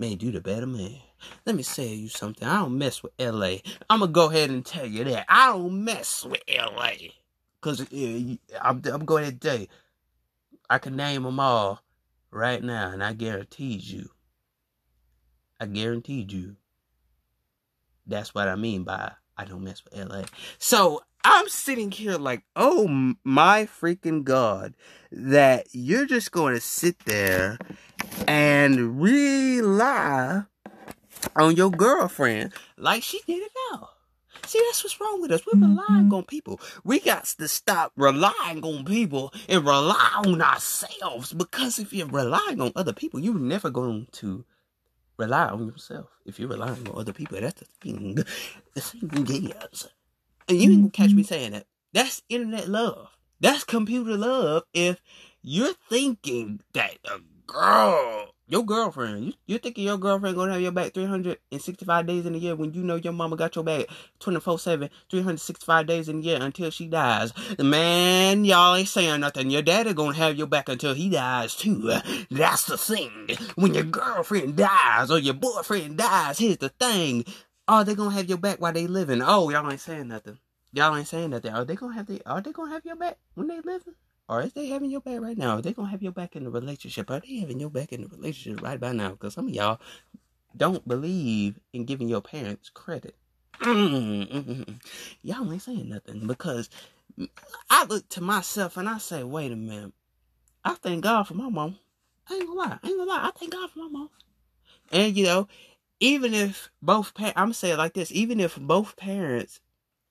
made 0.00 0.22
you 0.22 0.32
the 0.32 0.40
better 0.40 0.66
man. 0.66 0.96
Let 1.44 1.54
me 1.54 1.62
say 1.62 1.88
you 1.88 2.08
something. 2.08 2.48
I 2.48 2.60
don't 2.60 2.78
mess 2.78 3.02
with 3.02 3.12
LA. 3.18 3.58
I'm 3.88 4.00
gonna 4.00 4.08
go 4.08 4.30
ahead 4.30 4.50
and 4.50 4.64
tell 4.64 4.86
you 4.86 5.04
that. 5.04 5.26
I 5.28 5.48
don't 5.48 5.84
mess 5.84 6.24
with 6.24 6.42
LA. 6.48 6.92
Cause 7.60 7.82
uh, 7.82 7.84
I'm, 8.62 8.82
I'm 8.86 9.04
going 9.04 9.26
to 9.26 9.32
tell 9.32 9.58
you, 9.58 9.66
I 10.70 10.78
can 10.78 10.96
name 10.96 11.24
them 11.24 11.38
all 11.38 11.82
right 12.30 12.62
now, 12.62 12.90
and 12.90 13.04
I 13.04 13.12
guarantee 13.12 13.74
you, 13.74 14.08
I 15.60 15.66
guarantee 15.66 16.26
you, 16.26 16.56
that's 18.06 18.34
what 18.34 18.48
I 18.48 18.56
mean 18.56 18.84
by 18.84 19.12
I 19.36 19.44
don't 19.44 19.62
mess 19.62 19.82
with 19.84 20.08
LA. 20.08 20.22
So 20.58 21.02
I'm 21.22 21.48
sitting 21.50 21.90
here 21.90 22.16
like, 22.16 22.44
oh 22.56 23.14
my 23.24 23.68
freaking 23.80 24.24
god, 24.24 24.74
that 25.12 25.66
you're 25.72 26.06
just 26.06 26.32
going 26.32 26.54
to 26.54 26.60
sit 26.60 26.98
there 27.00 27.58
and 28.26 29.00
rely 29.00 30.44
on 31.36 31.56
your 31.56 31.70
girlfriend 31.70 32.52
like 32.76 33.02
she 33.02 33.20
did 33.26 33.42
it 33.42 33.52
now. 33.72 33.90
See, 34.46 34.60
that's 34.66 34.82
what's 34.82 35.00
wrong 35.00 35.20
with 35.20 35.30
us. 35.30 35.42
We're 35.46 35.60
relying 35.60 36.04
mm-hmm. 36.06 36.14
on 36.14 36.24
people. 36.24 36.60
We 36.82 36.98
got 36.98 37.24
to 37.24 37.46
stop 37.46 37.92
relying 37.96 38.64
on 38.64 38.84
people 38.84 39.32
and 39.48 39.64
rely 39.64 40.22
on 40.24 40.40
ourselves. 40.42 41.32
Because 41.32 41.78
if 41.78 41.92
you're 41.92 42.08
relying 42.08 42.60
on 42.60 42.72
other 42.74 42.92
people, 42.92 43.20
you're 43.20 43.34
never 43.34 43.70
going 43.70 44.08
to 44.12 44.44
rely 45.18 45.46
on 45.46 45.66
yourself. 45.66 46.08
If 46.24 46.40
you're 46.40 46.48
relying 46.48 46.88
on 46.88 46.98
other 46.98 47.12
people, 47.12 47.40
that's 47.40 47.60
the 47.60 47.66
thing. 47.80 48.24
The 48.74 48.80
thing 48.80 49.52
is, 49.72 49.88
and 50.48 50.58
you 50.60 50.68
can 50.70 50.90
catch 50.90 51.10
me 51.10 51.22
mm-hmm. 51.22 51.28
saying 51.28 51.52
that. 51.52 51.66
That's 51.92 52.22
internet 52.28 52.68
love. 52.68 53.08
That's 53.40 53.64
computer 53.64 54.16
love. 54.16 54.64
If 54.72 55.00
you're 55.42 55.74
thinking 55.88 56.60
that 56.72 56.98
a 57.04 57.18
girl 57.52 58.30
your 58.50 58.64
girlfriend, 58.64 59.26
you, 59.26 59.32
you 59.46 59.58
thinking 59.58 59.84
your 59.84 59.96
girlfriend 59.96 60.36
gonna 60.36 60.54
have 60.54 60.60
your 60.60 60.72
back 60.72 60.92
365 60.92 62.06
days 62.06 62.26
in 62.26 62.34
a 62.34 62.38
year 62.38 62.56
when 62.56 62.74
you 62.74 62.82
know 62.82 62.96
your 62.96 63.12
mama 63.12 63.36
got 63.36 63.54
your 63.54 63.62
back 63.62 63.86
24 64.18 64.58
7, 64.58 64.90
365 65.08 65.86
days 65.86 66.08
in 66.08 66.18
a 66.18 66.20
year 66.20 66.38
until 66.40 66.68
she 66.70 66.88
dies. 66.88 67.32
Man, 67.60 68.44
y'all 68.44 68.74
ain't 68.74 68.88
saying 68.88 69.20
nothing. 69.20 69.50
Your 69.50 69.62
daddy 69.62 69.94
gonna 69.94 70.16
have 70.16 70.36
your 70.36 70.48
back 70.48 70.68
until 70.68 70.94
he 70.94 71.08
dies 71.08 71.54
too. 71.54 71.92
That's 72.30 72.64
the 72.64 72.76
thing. 72.76 73.28
When 73.54 73.72
your 73.72 73.84
girlfriend 73.84 74.56
dies 74.56 75.12
or 75.12 75.20
your 75.20 75.34
boyfriend 75.34 75.98
dies, 75.98 76.38
here's 76.38 76.58
the 76.58 76.70
thing. 76.70 77.24
Are 77.68 77.84
they 77.84 77.94
gonna 77.94 78.10
have 78.16 78.28
your 78.28 78.38
back 78.38 78.60
while 78.60 78.72
they 78.72 78.88
living? 78.88 79.22
Oh, 79.22 79.48
y'all 79.50 79.70
ain't 79.70 79.80
saying 79.80 80.08
nothing. 80.08 80.38
Y'all 80.72 80.96
ain't 80.96 81.06
saying 81.06 81.30
nothing. 81.30 81.52
Are 81.52 81.64
they 81.64 81.76
gonna 81.76 81.94
have 81.94 82.06
the, 82.06 82.20
are 82.26 82.40
they 82.40 82.50
gonna 82.50 82.72
have 82.72 82.84
your 82.84 82.96
back 82.96 83.18
when 83.34 83.46
they 83.46 83.60
living? 83.60 83.94
Or 84.30 84.42
is 84.42 84.52
they 84.52 84.68
having 84.68 84.92
your 84.92 85.00
back 85.00 85.20
right 85.20 85.36
now? 85.36 85.56
Are 85.56 85.62
they 85.62 85.72
gonna 85.72 85.88
have 85.88 86.04
your 86.04 86.12
back 86.12 86.36
in 86.36 86.44
the 86.44 86.50
relationship? 86.50 87.10
Are 87.10 87.18
they 87.18 87.40
having 87.40 87.58
your 87.58 87.68
back 87.68 87.92
in 87.92 88.02
the 88.02 88.08
relationship 88.08 88.62
right 88.62 88.78
by 88.78 88.92
now? 88.92 89.10
Because 89.10 89.34
some 89.34 89.48
of 89.48 89.52
y'all 89.52 89.80
don't 90.56 90.86
believe 90.86 91.58
in 91.72 91.84
giving 91.84 92.08
your 92.08 92.20
parents 92.20 92.70
credit. 92.70 93.16
Y'all 93.62 95.52
ain't 95.52 95.60
saying 95.60 95.88
nothing 95.88 96.28
because 96.28 96.70
I 97.68 97.84
look 97.86 98.08
to 98.10 98.20
myself 98.20 98.76
and 98.76 98.88
I 98.88 98.98
say, 98.98 99.24
wait 99.24 99.50
a 99.50 99.56
minute. 99.56 99.92
I 100.64 100.74
thank 100.74 101.02
God 101.02 101.24
for 101.24 101.34
my 101.34 101.48
mom. 101.48 101.78
I 102.28 102.34
ain't 102.34 102.46
gonna 102.46 102.58
lie. 102.58 102.78
I 102.82 102.88
ain't 102.88 102.98
gonna 102.98 103.10
lie. 103.10 103.26
I 103.26 103.30
thank 103.36 103.52
God 103.52 103.68
for 103.70 103.80
my 103.80 103.88
mom. 103.88 104.10
And 104.92 105.16
you 105.16 105.24
know, 105.24 105.48
even 105.98 106.34
if 106.34 106.70
both 106.80 107.14
parents, 107.14 107.34
I'm 107.36 107.52
saying 107.52 107.78
like 107.78 107.94
this, 107.94 108.12
even 108.12 108.38
if 108.38 108.56
both 108.56 108.96
parents 108.96 109.60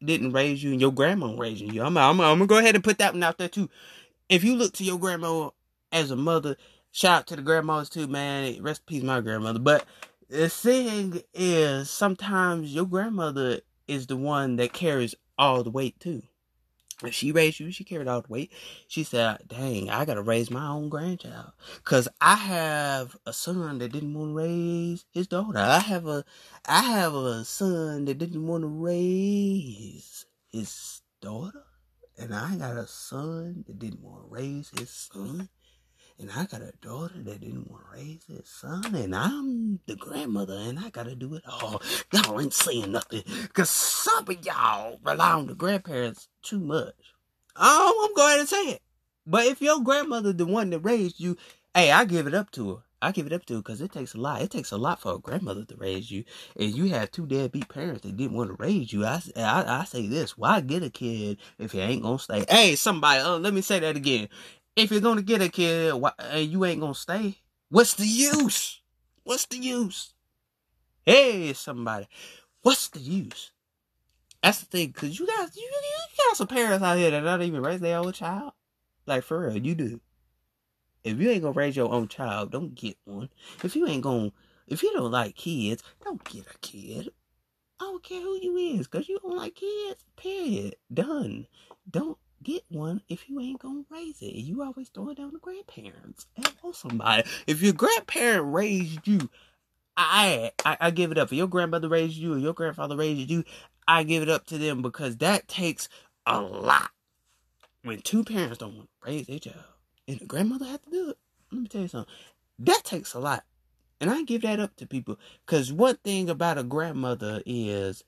didn't 0.03 0.33
raise 0.33 0.61
you 0.61 0.71
and 0.71 0.81
your 0.81 0.91
grandma 0.91 1.33
raising 1.37 1.73
you, 1.73 1.83
I'm, 1.83 1.97
I'm, 1.97 2.19
I'm 2.19 2.37
gonna 2.37 2.47
go 2.47 2.57
ahead 2.57 2.75
and 2.75 2.83
put 2.83 2.97
that 2.97 3.13
one 3.13 3.23
out 3.23 3.37
there 3.37 3.49
too 3.49 3.69
if 4.29 4.43
you 4.43 4.55
look 4.55 4.73
to 4.73 4.83
your 4.83 4.99
grandma 4.99 5.49
as 5.91 6.11
a 6.11 6.15
mother, 6.15 6.55
shout 6.91 7.19
out 7.21 7.27
to 7.27 7.35
the 7.35 7.41
grandmas 7.41 7.89
too, 7.89 8.07
man. 8.07 8.61
Rest 8.61 8.81
in 8.81 8.85
peace, 8.85 9.03
my 9.03 9.21
grandmother. 9.21 9.59
But 9.59 9.85
the 10.29 10.47
thing 10.49 11.21
is, 11.33 11.89
sometimes 11.89 12.73
your 12.73 12.85
grandmother 12.85 13.61
is 13.87 14.07
the 14.07 14.15
one 14.15 14.55
that 14.57 14.71
carries 14.71 15.15
all 15.37 15.63
the 15.63 15.71
weight 15.71 15.99
too. 15.99 16.21
If 17.01 17.13
she 17.13 17.31
raised 17.31 17.61
you, 17.61 17.71
she 17.71 17.85
carried 17.85 18.09
all 18.09 18.21
the 18.21 18.31
weight. 18.31 18.51
She 18.87 19.03
said, 19.03 19.47
"Dang, 19.47 19.89
I 19.89 20.03
gotta 20.03 20.21
raise 20.21 20.51
my 20.51 20.67
own 20.67 20.89
grandchild, 20.89 21.53
cause 21.85 22.09
I 22.19 22.35
have 22.35 23.15
a 23.25 23.31
son 23.31 23.77
that 23.79 23.93
didn't 23.93 24.13
want 24.13 24.31
to 24.31 24.35
raise 24.35 25.05
his 25.11 25.27
daughter. 25.27 25.59
I 25.59 25.79
have 25.79 26.07
a, 26.07 26.25
I 26.67 26.81
have 26.81 27.15
a 27.15 27.45
son 27.45 28.05
that 28.05 28.17
didn't 28.17 28.45
want 28.45 28.63
to 28.63 28.67
raise 28.67 30.25
his 30.51 31.01
daughter." 31.21 31.63
And 32.19 32.35
I 32.35 32.57
got 32.57 32.75
a 32.75 32.85
son 32.85 33.63
that 33.65 33.79
didn't 33.79 34.01
want 34.01 34.23
to 34.23 34.27
raise 34.29 34.69
his 34.77 34.89
son. 34.89 35.47
And 36.19 36.29
I 36.29 36.45
got 36.45 36.61
a 36.61 36.73
daughter 36.81 37.23
that 37.23 37.39
didn't 37.39 37.71
want 37.71 37.85
to 37.85 37.97
raise 37.97 38.25
his 38.27 38.49
son. 38.49 38.93
And 38.93 39.15
I'm 39.15 39.79
the 39.87 39.95
grandmother 39.95 40.53
and 40.53 40.77
I 40.77 40.89
got 40.89 41.05
to 41.05 41.15
do 41.15 41.35
it 41.35 41.43
all. 41.47 41.81
Y'all 42.11 42.41
ain't 42.41 42.53
saying 42.53 42.91
nothing. 42.91 43.23
Because 43.43 43.69
some 43.69 44.25
of 44.27 44.45
y'all 44.45 44.99
rely 45.01 45.31
on 45.31 45.47
the 45.47 45.55
grandparents 45.55 46.27
too 46.43 46.59
much. 46.59 46.93
Oh, 47.55 48.05
I'm 48.09 48.15
going 48.15 48.41
to 48.41 48.47
say 48.47 48.63
it. 48.73 48.81
But 49.25 49.45
if 49.45 49.61
your 49.61 49.79
grandmother, 49.81 50.33
the 50.33 50.45
one 50.45 50.71
that 50.71 50.79
raised 50.79 51.21
you, 51.21 51.37
hey, 51.73 51.89
I 51.89 52.03
give 52.03 52.27
it 52.27 52.33
up 52.33 52.51
to 52.51 52.75
her. 52.75 52.83
I 53.01 53.11
give 53.11 53.25
it 53.25 53.33
up 53.33 53.45
to 53.45 53.57
because 53.57 53.81
it 53.81 53.93
takes 53.93 54.13
a 54.13 54.17
lot. 54.17 54.41
It 54.41 54.51
takes 54.51 54.71
a 54.71 54.77
lot 54.77 54.99
for 54.99 55.13
a 55.13 55.19
grandmother 55.19 55.63
to 55.65 55.75
raise 55.77 56.11
you, 56.11 56.25
and 56.57 56.75
you 56.75 56.89
have 56.89 57.11
two 57.11 57.25
deadbeat 57.25 57.69
parents 57.69 58.01
that 58.01 58.17
didn't 58.17 58.35
want 58.35 58.49
to 58.49 58.61
raise 58.61 58.91
you. 58.91 59.05
I, 59.05 59.21
I, 59.37 59.79
I 59.81 59.85
say 59.85 60.07
this: 60.07 60.37
Why 60.37 60.59
get 60.61 60.83
a 60.83 60.89
kid 60.89 61.37
if 61.57 61.73
you 61.73 61.81
ain't 61.81 62.03
gonna 62.03 62.19
stay? 62.19 62.45
Hey, 62.49 62.75
somebody, 62.75 63.21
uh, 63.21 63.37
let 63.37 63.53
me 63.53 63.61
say 63.61 63.79
that 63.79 63.95
again. 63.95 64.27
If 64.75 64.91
you're 64.91 65.01
gonna 65.01 65.21
get 65.21 65.41
a 65.41 65.49
kid 65.49 65.93
why, 65.93 66.11
and 66.19 66.49
you 66.49 66.65
ain't 66.65 66.81
gonna 66.81 66.93
stay, 66.93 67.37
what's 67.69 67.93
the 67.93 68.05
use? 68.05 68.81
What's 69.23 69.45
the 69.45 69.57
use? 69.57 70.13
Hey, 71.05 71.53
somebody, 71.53 72.07
what's 72.61 72.89
the 72.89 72.99
use? 72.99 73.51
That's 74.43 74.59
the 74.59 74.65
thing, 74.65 74.93
cause 74.93 75.19
you 75.19 75.27
guys, 75.27 75.55
you, 75.55 75.63
you 75.63 76.27
got 76.29 76.37
some 76.37 76.47
parents 76.47 76.83
out 76.83 76.97
here 76.97 77.11
that 77.11 77.21
don't 77.21 77.41
even 77.41 77.61
raise 77.61 77.81
their 77.81 77.97
own 77.97 78.11
child. 78.13 78.53
Like 79.05 79.23
for 79.23 79.39
real, 79.39 79.57
you 79.57 79.75
do. 79.75 79.99
If 81.03 81.19
you 81.19 81.29
ain't 81.29 81.41
gonna 81.41 81.53
raise 81.53 81.75
your 81.75 81.91
own 81.91 82.07
child, 82.07 82.51
don't 82.51 82.75
get 82.75 82.97
one. 83.05 83.29
If 83.63 83.75
you 83.75 83.87
ain't 83.87 84.03
gonna, 84.03 84.31
if 84.67 84.83
you 84.83 84.91
don't 84.93 85.11
like 85.11 85.35
kids, 85.35 85.83
don't 86.03 86.23
get 86.23 86.45
a 86.53 86.57
kid. 86.59 87.09
I 87.79 87.85
don't 87.85 88.03
care 88.03 88.21
who 88.21 88.37
you 88.41 88.57
is, 88.57 88.87
cause 88.87 89.07
you 89.07 89.19
don't 89.21 89.37
like 89.37 89.55
kids. 89.55 90.03
Period. 90.17 90.75
Done. 90.93 91.47
Don't 91.89 92.17
get 92.43 92.63
one 92.69 93.01
if 93.07 93.29
you 93.29 93.39
ain't 93.39 93.59
gonna 93.61 93.83
raise 93.89 94.21
it. 94.21 94.35
You 94.35 94.63
always 94.63 94.89
throw 94.89 95.09
it 95.09 95.17
down 95.17 95.31
to 95.31 95.39
grandparents. 95.39 96.27
Hello, 96.35 96.73
somebody. 96.73 97.23
If 97.47 97.61
your 97.61 97.73
grandparent 97.73 98.53
raised 98.53 99.07
you, 99.07 99.29
I, 99.95 100.51
I 100.65 100.77
I 100.79 100.91
give 100.91 101.11
it 101.11 101.17
up. 101.17 101.29
If 101.29 101.33
your 101.33 101.47
grandmother 101.47 101.89
raised 101.89 102.15
you 102.15 102.33
or 102.33 102.37
your 102.37 102.53
grandfather 102.53 102.95
raised 102.95 103.29
you, 103.29 103.43
I 103.87 104.03
give 104.03 104.23
it 104.23 104.29
up 104.29 104.45
to 104.47 104.57
them 104.57 104.81
because 104.81 105.17
that 105.17 105.47
takes 105.47 105.89
a 106.25 106.39
lot. 106.39 106.91
When 107.83 108.01
two 108.01 108.23
parents 108.23 108.57
don't 108.57 108.75
want 108.75 108.89
to 109.03 109.09
raise 109.09 109.27
their 109.27 109.39
child, 109.39 109.63
and 110.09 110.19
the 110.19 110.25
grandmother 110.25 110.65
has 110.65 110.79
to 110.79 110.89
do 110.89 111.09
it. 111.11 111.17
Let 111.51 111.61
me 111.61 111.67
tell 111.67 111.81
you 111.81 111.87
something. 111.87 112.13
That 112.57 112.81
takes 112.83 113.13
a 113.13 113.19
lot. 113.19 113.43
And 114.01 114.09
I 114.09 114.23
give 114.23 114.41
that 114.41 114.59
up 114.59 114.75
to 114.77 114.87
people. 114.87 115.19
Because 115.45 115.71
one 115.71 115.97
thing 115.97 116.29
about 116.29 116.57
a 116.57 116.63
grandmother 116.63 117.43
is 117.45 118.03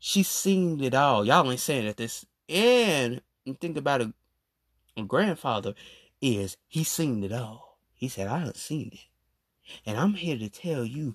she's 0.00 0.28
seen 0.28 0.82
it 0.82 0.94
all. 0.94 1.24
Y'all 1.24 1.48
ain't 1.50 1.60
saying 1.60 1.86
that 1.86 1.96
this. 1.96 2.26
And 2.48 3.20
think 3.60 3.76
about 3.76 4.02
a, 4.02 4.12
a 4.96 5.04
grandfather 5.04 5.74
is 6.20 6.56
he's 6.66 6.88
seen 6.88 7.22
it 7.22 7.32
all. 7.32 7.78
He 7.94 8.08
said, 8.08 8.26
I 8.26 8.38
have 8.40 8.56
seen 8.56 8.90
it. 8.92 9.80
And 9.86 9.96
I'm 9.96 10.14
here 10.14 10.36
to 10.36 10.48
tell 10.48 10.84
you 10.84 11.14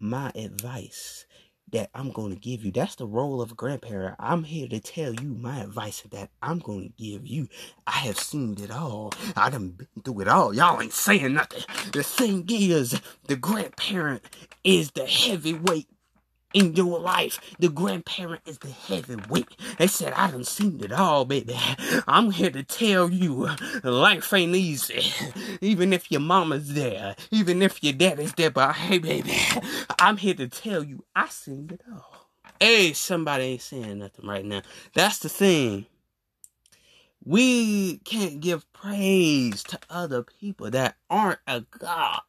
my 0.00 0.32
advice 0.34 1.26
that 1.72 1.90
I'm 1.94 2.10
going 2.10 2.32
to 2.32 2.40
give 2.40 2.64
you. 2.64 2.72
That's 2.72 2.96
the 2.96 3.06
role 3.06 3.42
of 3.42 3.52
a 3.52 3.54
grandparent. 3.54 4.16
I'm 4.18 4.44
here 4.44 4.68
to 4.68 4.80
tell 4.80 5.14
you 5.14 5.34
my 5.34 5.60
advice 5.60 6.02
that 6.10 6.30
I'm 6.42 6.58
going 6.58 6.82
to 6.84 7.02
give 7.02 7.26
you. 7.26 7.48
I 7.86 7.92
have 7.92 8.18
seen 8.18 8.56
it 8.60 8.70
all. 8.70 9.12
I 9.36 9.50
done 9.50 9.70
been 9.70 9.88
through 10.04 10.20
it 10.22 10.28
all. 10.28 10.54
Y'all 10.54 10.80
ain't 10.80 10.92
saying 10.92 11.34
nothing. 11.34 11.64
The 11.92 12.02
thing 12.02 12.46
is, 12.48 13.00
the 13.26 13.36
grandparent 13.36 14.22
is 14.64 14.92
the 14.92 15.06
heavyweight 15.06 15.88
in 16.54 16.74
your 16.74 16.98
life. 16.98 17.40
The 17.58 17.68
grandparent 17.68 18.42
is 18.46 18.58
the 18.58 18.68
heavyweight. 18.68 19.56
They 19.78 19.86
said, 19.86 20.12
I 20.14 20.30
done 20.30 20.44
seen 20.44 20.82
it 20.82 20.92
all, 20.92 21.24
baby. 21.24 21.58
I'm 22.06 22.30
here 22.30 22.50
to 22.50 22.62
tell 22.62 23.10
you, 23.10 23.50
life 23.82 24.32
ain't 24.32 24.54
easy. 24.54 25.12
Even 25.60 25.92
if 25.92 26.10
your 26.10 26.20
mama's 26.20 26.74
there, 26.74 27.16
even 27.30 27.62
if 27.62 27.82
your 27.82 27.92
daddy's 27.92 28.32
there, 28.34 28.50
but 28.50 28.74
hey, 28.74 28.98
baby, 28.98 29.34
I'm 29.98 30.16
here 30.16 30.34
to 30.34 30.48
tell 30.48 30.82
you, 30.82 31.04
I 31.14 31.28
seen 31.28 31.70
it 31.72 31.82
all. 31.92 32.28
Hey, 32.60 32.92
somebody 32.92 33.44
ain't 33.44 33.62
saying 33.62 33.98
nothing 33.98 34.26
right 34.26 34.44
now. 34.44 34.62
That's 34.94 35.18
the 35.18 35.28
thing. 35.28 35.86
We 37.24 37.98
can't 37.98 38.40
give 38.40 38.72
praise 38.72 39.62
to 39.64 39.78
other 39.90 40.22
people 40.22 40.70
that 40.70 40.96
aren't 41.10 41.40
a 41.46 41.60
God. 41.78 42.22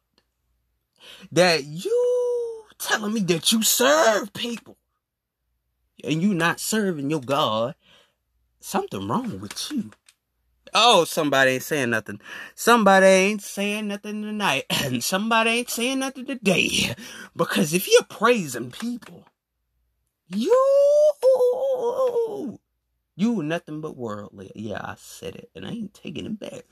That 1.32 1.64
you 1.64 2.39
telling 2.80 3.12
me 3.12 3.20
that 3.20 3.52
you 3.52 3.62
serve 3.62 4.32
people 4.32 4.76
and 6.02 6.22
you 6.22 6.34
not 6.34 6.60
serving 6.60 7.10
your 7.10 7.20
God, 7.20 7.74
something 8.60 9.06
wrong 9.06 9.40
with 9.40 9.70
you. 9.70 9.90
Oh, 10.72 11.04
somebody 11.04 11.52
ain't 11.52 11.62
saying 11.62 11.90
nothing. 11.90 12.20
Somebody 12.54 13.06
ain't 13.06 13.42
saying 13.42 13.88
nothing 13.88 14.22
tonight. 14.22 14.64
And 14.84 15.02
somebody 15.02 15.50
ain't 15.50 15.70
saying 15.70 15.98
nothing 15.98 16.26
today. 16.26 16.94
Because 17.36 17.74
if 17.74 17.90
you're 17.90 18.04
praising 18.04 18.70
people, 18.70 19.24
you 20.28 20.50
you 23.16 23.42
nothing 23.42 23.80
but 23.80 23.96
worldly. 23.96 24.52
Yeah, 24.54 24.80
I 24.82 24.94
said 24.96 25.36
it, 25.36 25.50
and 25.54 25.66
I 25.66 25.70
ain't 25.70 25.94
taking 25.94 26.26
it 26.26 26.38
back. 26.38 26.64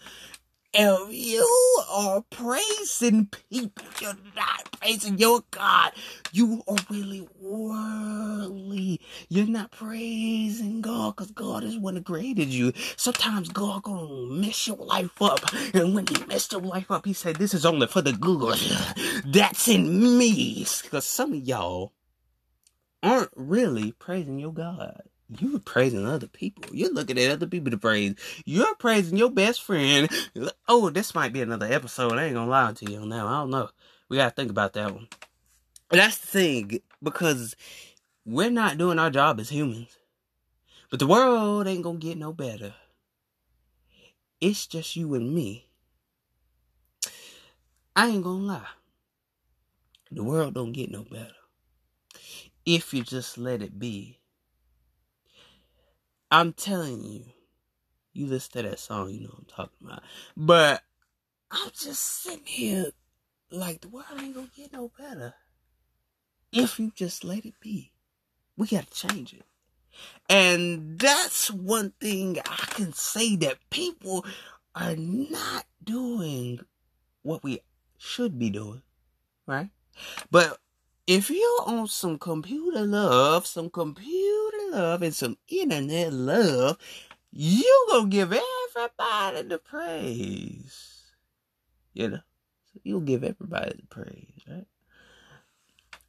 If 0.80 1.12
you 1.12 1.82
are 1.90 2.22
praising 2.30 3.26
people, 3.50 3.84
you're 4.00 4.14
not 4.36 4.70
praising 4.80 5.18
your 5.18 5.40
God. 5.50 5.90
You 6.30 6.62
are 6.68 6.76
really 6.88 7.28
worldly. 7.40 9.00
You're 9.28 9.48
not 9.48 9.72
praising 9.72 10.80
God 10.80 11.16
because 11.16 11.32
God 11.32 11.64
is 11.64 11.76
one 11.76 11.94
that 11.94 12.04
created 12.04 12.46
you. 12.50 12.72
Sometimes 12.96 13.48
God 13.48 13.82
gonna 13.82 14.30
mess 14.30 14.68
your 14.68 14.76
life 14.76 15.20
up. 15.20 15.40
And 15.74 15.96
when 15.96 16.06
he 16.06 16.24
messed 16.26 16.52
your 16.52 16.60
life 16.60 16.92
up, 16.92 17.06
he 17.06 17.12
said, 17.12 17.36
this 17.36 17.54
is 17.54 17.66
only 17.66 17.88
for 17.88 18.00
the 18.00 18.12
good. 18.12 18.60
That's 19.26 19.66
in 19.66 20.16
me. 20.16 20.64
Because 20.84 21.04
some 21.04 21.32
of 21.32 21.40
y'all 21.40 21.92
aren't 23.02 23.32
really 23.34 23.90
praising 23.90 24.38
your 24.38 24.52
God. 24.52 25.02
You're 25.30 25.58
praising 25.58 26.06
other 26.06 26.26
people. 26.26 26.74
You're 26.74 26.92
looking 26.92 27.18
at 27.18 27.30
other 27.30 27.46
people 27.46 27.70
to 27.70 27.76
praise. 27.76 28.14
You're 28.46 28.74
praising 28.76 29.18
your 29.18 29.30
best 29.30 29.62
friend. 29.62 30.08
Oh, 30.66 30.88
this 30.88 31.14
might 31.14 31.32
be 31.32 31.42
another 31.42 31.66
episode. 31.70 32.14
I 32.14 32.24
ain't 32.24 32.34
gonna 32.34 32.50
lie 32.50 32.72
to 32.72 32.90
you 32.90 33.06
that. 33.08 33.26
I 33.26 33.40
don't 33.40 33.50
know. 33.50 33.68
We 34.08 34.16
gotta 34.16 34.34
think 34.34 34.50
about 34.50 34.72
that 34.72 34.94
one. 34.94 35.08
that's 35.90 36.18
the 36.18 36.26
thing, 36.26 36.80
because 37.02 37.56
we're 38.24 38.50
not 38.50 38.78
doing 38.78 38.98
our 38.98 39.10
job 39.10 39.38
as 39.40 39.50
humans. 39.50 39.98
But 40.90 40.98
the 40.98 41.06
world 41.06 41.66
ain't 41.66 41.82
gonna 41.82 41.98
get 41.98 42.16
no 42.16 42.32
better. 42.32 42.74
It's 44.40 44.66
just 44.66 44.96
you 44.96 45.14
and 45.14 45.34
me. 45.34 45.66
I 47.94 48.06
ain't 48.08 48.24
gonna 48.24 48.44
lie. 48.44 48.68
The 50.10 50.22
world 50.22 50.54
don't 50.54 50.72
get 50.72 50.90
no 50.90 51.02
better. 51.02 51.34
If 52.64 52.94
you 52.94 53.02
just 53.02 53.36
let 53.36 53.60
it 53.60 53.78
be 53.78 54.17
I'm 56.30 56.52
telling 56.52 57.02
you, 57.04 57.24
you 58.12 58.26
listen 58.26 58.62
to 58.62 58.68
that 58.68 58.78
song, 58.78 59.10
you 59.10 59.20
know 59.20 59.34
I'm 59.38 59.46
talking 59.46 59.86
about. 59.86 60.02
But 60.36 60.82
I'm 61.50 61.70
just 61.70 62.02
sitting 62.02 62.44
here 62.44 62.86
like 63.50 63.80
the 63.80 63.88
world 63.88 64.06
ain't 64.20 64.34
gonna 64.34 64.48
get 64.54 64.72
no 64.72 64.90
better 64.98 65.34
if 66.52 66.78
you 66.78 66.92
just 66.94 67.24
let 67.24 67.44
it 67.46 67.54
be. 67.60 67.92
We 68.56 68.66
gotta 68.66 68.90
change 68.90 69.32
it. 69.32 69.44
And 70.28 70.98
that's 70.98 71.50
one 71.50 71.92
thing 72.00 72.38
I 72.38 72.64
can 72.70 72.92
say 72.92 73.36
that 73.36 73.56
people 73.70 74.24
are 74.74 74.96
not 74.96 75.64
doing 75.82 76.60
what 77.22 77.42
we 77.42 77.60
should 77.96 78.38
be 78.38 78.50
doing, 78.50 78.82
right? 79.46 79.70
But 80.30 80.58
if 81.06 81.30
you're 81.30 81.62
on 81.64 81.88
some 81.88 82.18
computer 82.18 82.84
love, 82.84 83.46
some 83.46 83.70
computer 83.70 84.57
love, 84.70 85.02
and 85.02 85.14
some 85.14 85.36
internet 85.48 86.12
love, 86.12 86.78
you 87.32 87.86
gonna 87.90 88.08
give 88.08 88.32
everybody 88.32 89.42
the 89.42 89.58
praise. 89.58 91.02
You 91.92 92.08
know? 92.08 92.20
So 92.72 92.80
you'll 92.82 93.00
give 93.00 93.24
everybody 93.24 93.72
the 93.80 93.86
praise, 93.86 94.42
right? 94.48 94.66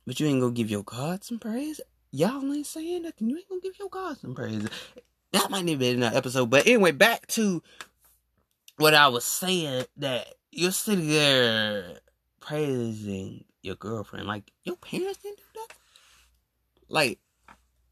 But 0.05 0.19
you 0.19 0.27
ain't 0.27 0.41
gonna 0.41 0.53
give 0.53 0.69
your 0.69 0.83
God 0.83 1.23
some 1.23 1.39
praise. 1.39 1.81
Y'all 2.11 2.53
ain't 2.53 2.65
saying 2.65 3.03
nothing. 3.03 3.29
You 3.29 3.37
ain't 3.37 3.49
gonna 3.49 3.61
give 3.61 3.77
your 3.77 3.89
God 3.89 4.17
some 4.17 4.33
praise. 4.33 4.67
That 5.31 5.51
might 5.51 5.67
to 5.67 5.77
be 5.77 5.89
in 5.89 6.01
an 6.01 6.15
episode. 6.15 6.49
But 6.49 6.65
anyway, 6.65 6.91
back 6.91 7.27
to 7.27 7.61
what 8.77 8.95
I 8.95 9.09
was 9.09 9.25
saying 9.25 9.85
that 9.97 10.33
you're 10.51 10.71
sitting 10.71 11.07
there 11.07 11.99
praising 12.39 13.45
your 13.61 13.75
girlfriend. 13.75 14.27
Like 14.27 14.51
your 14.63 14.77
parents 14.77 15.19
didn't 15.19 15.37
do 15.37 15.43
that. 15.55 15.75
Like 16.87 17.19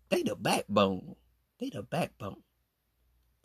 they 0.10 0.24
the 0.24 0.36
backbone. 0.36 1.16
They 1.60 1.70
the 1.70 1.84
backbone. 1.84 2.44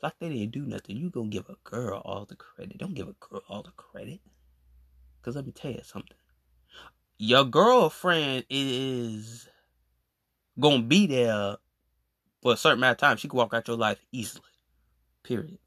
Like 0.03 0.15
they 0.19 0.29
didn't 0.29 0.53
do 0.53 0.67
nothing. 0.67 0.97
You 0.97 1.11
gonna 1.11 1.29
give 1.29 1.49
a 1.49 1.57
girl 1.65 2.03
all 2.05 2.25
the 2.25 2.37
credit. 2.37 2.79
Don't 2.79 2.95
give 2.95 3.09
a 3.09 3.15
girl 3.21 3.43
all 3.49 3.63
the 3.63 3.71
credit. 3.73 4.21
Cause 5.23 5.37
let 5.37 5.47
me 5.47 5.53
tell 5.53 5.71
you 5.71 5.81
something. 5.85 6.17
Your 7.19 7.45
girlfriend 7.45 8.45
is 8.51 9.49
gonna 10.59 10.83
be 10.83 11.07
there 11.07 11.57
for 12.43 12.53
a 12.53 12.57
certain 12.57 12.79
amount 12.79 12.97
of 12.97 12.99
time. 12.99 13.17
She 13.17 13.29
can 13.29 13.37
walk 13.37 13.55
out 13.55 13.69
your 13.69 13.77
life 13.77 14.05
easily. 14.11 14.43
Period. 15.23 15.59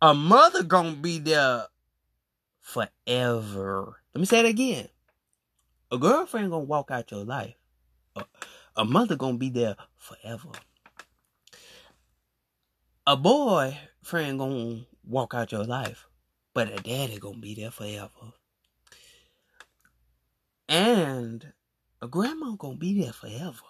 A 0.00 0.14
mother 0.14 0.62
gonna 0.62 0.92
be 0.92 1.18
there 1.18 1.66
forever. 2.60 4.00
Let 4.14 4.20
me 4.20 4.26
say 4.26 4.40
it 4.40 4.46
again. 4.46 4.88
A 5.92 5.98
girlfriend 5.98 6.50
gonna 6.50 6.64
walk 6.64 6.90
out 6.90 7.10
your 7.10 7.24
life. 7.24 7.54
A, 8.16 8.24
a 8.76 8.84
mother 8.84 9.16
gonna 9.16 9.38
be 9.38 9.50
there 9.50 9.76
forever. 9.96 10.50
A 13.06 13.16
boy 13.16 13.78
friend 14.02 14.38
gonna 14.38 14.86
walk 15.04 15.34
out 15.34 15.52
your 15.52 15.64
life, 15.64 16.06
but 16.54 16.72
a 16.72 16.76
daddy 16.76 17.18
gonna 17.18 17.38
be 17.38 17.54
there 17.54 17.70
forever. 17.70 18.32
And 20.68 21.52
a 22.02 22.08
grandma 22.08 22.52
gonna 22.52 22.76
be 22.76 23.00
there 23.00 23.12
forever. 23.12 23.60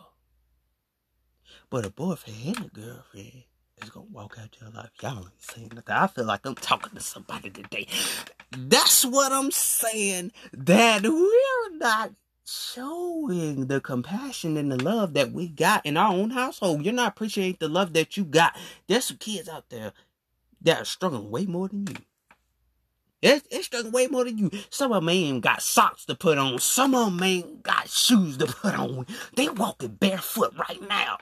But 1.70 1.84
a 1.84 1.90
boyfriend 1.90 2.56
and 2.56 2.66
a 2.66 2.68
girlfriend 2.68 3.44
is 3.82 3.90
gonna 3.90 4.06
walk 4.10 4.38
out 4.40 4.56
your 4.60 4.70
life. 4.70 4.90
Y'all 5.02 5.18
ain't 5.18 5.42
saying 5.42 5.72
nothing. 5.74 5.94
I 5.94 6.06
feel 6.06 6.24
like 6.24 6.46
I'm 6.46 6.54
talking 6.54 6.94
to 6.94 7.00
somebody 7.00 7.50
today. 7.50 7.86
That's 8.50 9.04
what 9.04 9.32
I'm 9.32 9.50
saying. 9.50 10.32
That 10.52 11.02
we're 11.02 11.78
not 11.78 12.12
showing 12.46 13.66
the 13.66 13.80
compassion 13.80 14.56
and 14.56 14.70
the 14.70 14.82
love 14.82 15.14
that 15.14 15.32
we 15.32 15.48
got 15.48 15.84
in 15.84 15.96
our 15.96 16.12
own 16.12 16.30
household. 16.30 16.84
You're 16.84 16.94
not 16.94 17.08
appreciating 17.08 17.56
the 17.58 17.68
love 17.68 17.92
that 17.94 18.16
you 18.16 18.24
got. 18.24 18.56
There's 18.86 19.06
some 19.06 19.16
kids 19.16 19.48
out 19.48 19.68
there 19.68 19.92
that 20.62 20.82
are 20.82 20.84
struggling 20.84 21.30
way 21.30 21.46
more 21.46 21.68
than 21.68 21.86
you. 21.86 21.96
It's, 23.22 23.46
it's 23.50 23.66
struggling 23.66 23.92
way 23.92 24.06
more 24.06 24.24
than 24.24 24.38
you. 24.38 24.50
Some 24.70 24.92
of 24.92 25.02
them 25.02 25.08
ain't 25.08 25.42
got 25.42 25.62
socks 25.62 26.04
to 26.04 26.14
put 26.14 26.38
on. 26.38 26.58
Some 26.60 26.94
of 26.94 27.06
them 27.06 27.22
ain't 27.22 27.62
got 27.62 27.88
shoes 27.88 28.36
to 28.36 28.46
put 28.46 28.78
on. 28.78 29.06
They 29.34 29.48
walking 29.48 29.96
barefoot 29.96 30.54
right 30.56 30.88
now. 30.88 31.18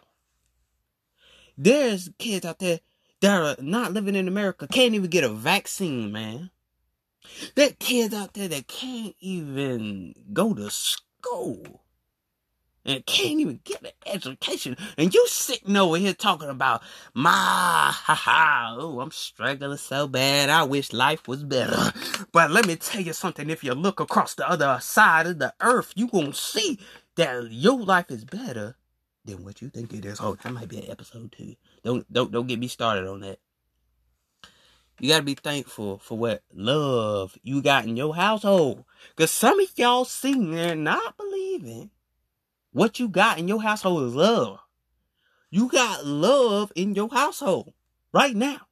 There's 1.57 2.11
kids 2.19 2.45
out 2.45 2.59
there 2.59 2.81
that 3.21 3.59
are 3.59 3.63
not 3.63 3.93
living 3.93 4.17
in 4.17 4.29
America 4.29 4.67
can't 4.67 4.95
even 4.95 5.09
get 5.09 5.25
a 5.25 5.31
vaccine, 5.31 6.13
man. 6.13 6.51
There 7.55 7.71
kids 7.71 8.13
out 8.13 8.35
there 8.35 8.49
that 8.49 8.67
can't 8.67 9.15
even 9.21 10.15
go 10.35 10.53
to 10.53 10.71
school 10.71 11.05
and 12.85 13.05
can't 13.07 13.41
even 13.41 13.61
get 13.65 13.83
an 13.83 13.91
education. 14.07 14.77
And 14.99 15.13
you 15.15 15.27
sitting 15.29 15.77
over 15.77 15.97
here 15.97 16.15
talking 16.15 16.49
about 16.49 16.83
my 17.15 17.31
ha 17.31 18.15
ha. 18.15 18.77
Oh, 18.79 19.01
I'm 19.01 19.11
struggling 19.11 19.77
so 19.79 20.07
bad. 20.07 20.51
I 20.51 20.65
wish 20.65 20.93
life 20.93 21.27
was 21.27 21.43
better. 21.45 21.93
But 22.33 22.51
let 22.51 22.67
me 22.67 22.77
tell 22.77 23.01
you 23.01 23.13
something. 23.13 23.49
If 23.49 23.65
you 23.65 23.75
look 23.75 24.01
across 24.01 24.35
the 24.35 24.49
other 24.49 24.79
side 24.81 25.27
of 25.27 25.39
the 25.39 25.55
earth, 25.61 25.93
you 25.97 26.09
gonna 26.09 26.35
see 26.35 26.79
that 27.17 27.51
your 27.51 27.81
life 27.81 28.11
is 28.11 28.25
better 28.25 28.77
than 29.25 29.45
what 29.45 29.63
you 29.63 29.71
think 29.71 29.93
it 29.93 30.05
is. 30.05 30.21
Oh, 30.21 30.37
that 30.43 30.53
might 30.53 30.69
be 30.69 30.79
an 30.79 30.91
episode 30.91 31.33
two. 31.33 31.55
Don't 31.83 32.11
don't 32.13 32.31
don't 32.31 32.47
get 32.47 32.59
me 32.59 32.69
started 32.69 33.07
on 33.07 33.21
that. 33.21 33.39
You 35.01 35.09
gotta 35.11 35.25
be 35.25 35.35
thankful 35.35 35.99
for 35.99 36.17
what 36.17 36.43
love 36.53 37.37
you 37.43 37.63
got 37.63 37.85
in 37.85 37.97
your 37.97 38.15
household. 38.15 38.85
Cause 39.17 39.31
some 39.31 39.59
of 39.59 39.69
y'all 39.77 40.05
sitting 40.05 40.53
there 40.53 40.77
not 40.77 41.17
believing 41.17 41.91
what 42.73 42.99
you 43.01 43.09
got 43.09 43.39
in 43.39 43.49
your 43.49 43.63
household 43.63 44.05
is 44.05 44.15
love. 44.15 44.61
You 45.51 45.69
got 45.69 46.07
love 46.07 46.73
in 46.75 46.95
your 46.95 47.09
household 47.09 47.73
right 48.13 48.35
now. 48.35 48.63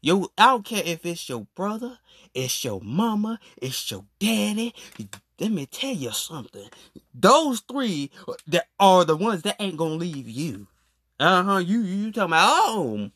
Yo, 0.00 0.28
I 0.36 0.46
don't 0.46 0.64
care 0.64 0.82
if 0.84 1.04
it's 1.04 1.28
your 1.28 1.46
brother, 1.56 1.98
it's 2.34 2.64
your 2.64 2.80
mama, 2.80 3.40
it's 3.56 3.90
your 3.90 4.04
daddy. 4.20 4.74
Let 5.40 5.50
me 5.50 5.66
tell 5.66 5.92
you 5.92 6.12
something. 6.12 6.68
Those 7.14 7.60
three 7.60 8.10
that 8.46 8.66
are 8.78 9.04
the 9.04 9.16
ones 9.16 9.42
that 9.42 9.56
ain't 9.60 9.76
gonna 9.76 9.94
leave 9.94 10.28
you. 10.28 10.66
Uh 11.18 11.42
huh. 11.42 11.58
You 11.58 11.80
you 11.80 12.12
talking 12.12 12.30
about 12.32 12.48
oh 12.68 13.10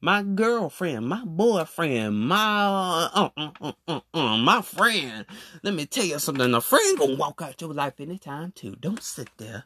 my 0.00 0.22
girlfriend, 0.22 1.08
my 1.08 1.24
boyfriend, 1.24 2.18
my 2.28 3.08
uh, 3.14 3.30
uh, 3.36 3.50
uh, 3.60 3.72
uh, 3.88 4.00
uh, 4.12 4.36
my 4.36 4.62
friend. 4.62 5.24
Let 5.62 5.74
me 5.74 5.86
tell 5.86 6.04
you 6.04 6.18
something. 6.18 6.52
A 6.54 6.60
friend 6.60 6.98
gonna 6.98 7.16
walk 7.16 7.42
out 7.42 7.60
your 7.60 7.72
life 7.72 8.00
anytime 8.00 8.52
too. 8.52 8.76
Don't 8.78 9.02
sit 9.02 9.30
there 9.38 9.64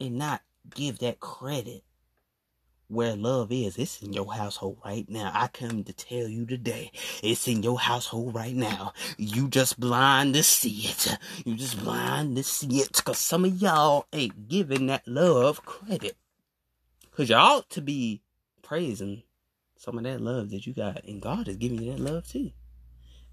and 0.00 0.18
not 0.18 0.42
give 0.74 0.98
that 0.98 1.20
credit 1.20 1.84
where 2.88 3.14
love 3.14 3.52
is. 3.52 3.78
It's 3.78 4.02
in 4.02 4.12
your 4.12 4.32
household 4.34 4.78
right 4.84 5.08
now. 5.08 5.30
I 5.32 5.46
come 5.46 5.84
to 5.84 5.92
tell 5.92 6.26
you 6.26 6.44
today, 6.44 6.90
it's 7.22 7.46
in 7.46 7.62
your 7.62 7.78
household 7.78 8.34
right 8.34 8.54
now. 8.54 8.94
You 9.16 9.48
just 9.48 9.78
blind 9.78 10.34
to 10.34 10.42
see 10.42 10.88
it. 10.90 11.16
You 11.44 11.54
just 11.54 11.82
blind 11.82 12.36
to 12.36 12.42
see 12.42 12.80
it. 12.80 13.02
Cause 13.04 13.18
some 13.18 13.44
of 13.44 13.62
y'all 13.62 14.06
ain't 14.12 14.48
giving 14.48 14.86
that 14.86 15.06
love 15.06 15.64
credit. 15.64 16.16
Cause 17.12 17.30
you 17.30 17.36
ought 17.36 17.70
to 17.70 17.80
be 17.80 18.22
praising 18.70 19.20
some 19.76 19.98
of 19.98 20.04
that 20.04 20.20
love 20.20 20.50
that 20.50 20.64
you 20.64 20.72
got, 20.72 21.04
and 21.04 21.20
God 21.20 21.48
is 21.48 21.56
giving 21.56 21.82
you 21.82 21.90
that 21.90 21.98
love 21.98 22.28
too. 22.28 22.52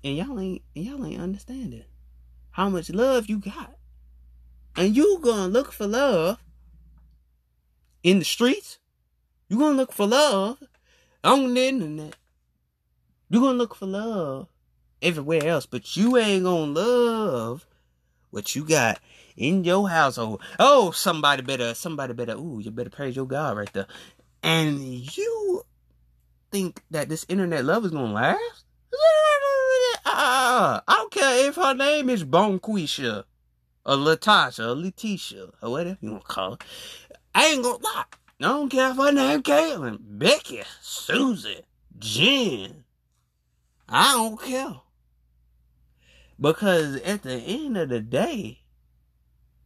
And 0.04 0.18
y'all 0.18 0.40
ain't 0.40 0.64
and 0.76 0.84
y'all 0.84 1.06
ain't 1.06 1.22
understanding 1.22 1.84
how 2.50 2.70
much 2.70 2.90
love 2.90 3.28
you 3.28 3.38
got. 3.38 3.76
And 4.76 4.96
you 4.96 5.20
gonna 5.22 5.48
look 5.48 5.72
for 5.72 5.86
love 5.86 6.40
in 8.02 8.18
the 8.18 8.26
streets. 8.26 8.80
You 9.48 9.60
gonna 9.60 9.78
look 9.78 9.94
for 9.94 10.08
love 10.08 10.58
on 11.24 11.54
the 11.54 11.68
internet. 11.68 12.16
You 13.30 13.40
gonna 13.40 13.60
look 13.60 13.76
for 13.76 13.86
love 13.86 14.48
everywhere 15.04 15.46
else, 15.46 15.68
but 15.68 15.96
you 15.96 16.18
ain't 16.18 16.46
gonna 16.46 16.72
love 16.72 17.68
what 18.32 18.56
you 18.56 18.66
got 18.66 19.00
in 19.36 19.64
your 19.64 19.88
household. 19.88 20.42
Oh, 20.58 20.90
somebody 20.90 21.44
better, 21.44 21.76
somebody 21.76 22.14
better. 22.14 22.34
Ooh, 22.34 22.60
you 22.60 22.72
better 22.72 22.90
praise 22.90 23.16
your 23.16 23.28
God 23.28 23.56
right 23.56 23.72
there 23.72 23.86
and 24.44 24.80
you 25.18 25.64
think 26.52 26.82
that 26.92 27.10
this 27.10 27.26
internet 27.30 27.66
love 27.66 27.86
is 27.86 27.92
gonna 27.92 28.14
last? 28.14 28.66
I 30.06 30.82
don't 30.88 31.12
care 31.12 31.48
if 31.50 31.56
her 31.56 31.74
name 31.74 32.10
is 32.10 32.24
Bonquisha 32.24 33.24
or 33.86 33.96
Latasha 33.96 34.68
or 34.68 34.76
Letitia 34.76 35.48
or 35.62 35.72
whatever 35.72 35.98
you 36.02 36.12
want 36.12 36.24
to 36.24 36.28
call 36.28 36.52
her. 36.52 36.58
I 37.36 37.48
ain't 37.48 37.64
gonna 37.64 37.84
lie. 37.84 38.06
I 38.40 38.44
don't 38.44 38.70
care 38.70 38.92
if 38.92 38.98
her 38.98 39.12
name 39.12 39.44
Caitlin, 39.44 39.98
Becky, 40.00 40.62
Susie, 40.82 41.62
Jen. 41.98 42.84
I 43.90 44.14
don't 44.14 44.42
care. 44.42 44.82
Because 46.40 46.98
at 47.02 47.24
the 47.24 47.36
end 47.36 47.78
of 47.78 47.90
the 47.90 48.00
day, 48.00 48.60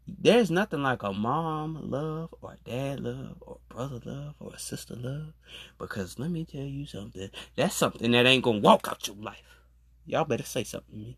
there's 0.08 0.52
nothing 0.52 0.84
like 0.84 1.04
a 1.04 1.14
mom 1.14 1.90
love 1.90 2.34
or 2.42 2.54
a 2.54 2.70
dad 2.70 3.00
love 3.00 3.38
or 3.42 3.60
brother 3.70 4.00
love 4.04 4.36
or 4.40 4.54
a 4.54 4.60
sister 4.60 4.96
love. 4.96 5.34
Because 5.78 6.20
let 6.20 6.32
me 6.32 6.46
tell 6.46 6.62
you 6.62 6.86
something. 6.86 7.30
That's 7.56 7.76
something 7.76 8.12
that 8.12 8.26
ain't 8.26 8.44
gonna 8.44 8.60
walk 8.60 8.88
out 8.90 9.08
your 9.08 9.18
life. 9.18 9.62
Y'all 10.06 10.26
better 10.26 10.44
say 10.44 10.64
something 10.64 10.94
to 10.94 11.00
me. 11.00 11.18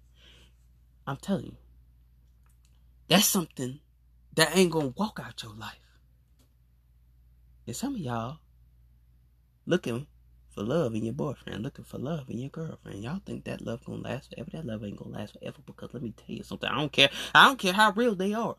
I'm 1.07 1.17
telling 1.17 1.45
you. 1.45 1.57
That's 3.07 3.25
something 3.25 3.79
that 4.35 4.55
ain't 4.55 4.71
gonna 4.71 4.93
walk 4.95 5.19
out 5.23 5.43
your 5.43 5.53
life. 5.53 5.77
And 7.65 7.75
some 7.75 7.95
of 7.95 8.01
y'all 8.01 8.39
looking 9.65 10.07
for 10.53 10.63
love 10.63 10.93
in 10.93 11.05
your 11.05 11.13
boyfriend, 11.13 11.63
looking 11.63 11.85
for 11.85 11.97
love 11.97 12.29
in 12.29 12.39
your 12.39 12.49
girlfriend. 12.49 13.03
Y'all 13.03 13.21
think 13.25 13.45
that 13.45 13.61
love 13.61 13.83
gonna 13.85 14.01
last 14.01 14.29
forever. 14.29 14.49
That 14.51 14.65
love 14.65 14.83
ain't 14.83 14.97
gonna 14.97 15.17
last 15.17 15.33
forever 15.33 15.57
because 15.65 15.93
let 15.93 16.03
me 16.03 16.13
tell 16.15 16.35
you 16.35 16.43
something. 16.43 16.69
I 16.69 16.75
don't 16.75 16.91
care. 16.91 17.09
I 17.33 17.45
don't 17.45 17.59
care 17.59 17.73
how 17.73 17.91
real 17.91 18.15
they 18.15 18.33
are. 18.33 18.55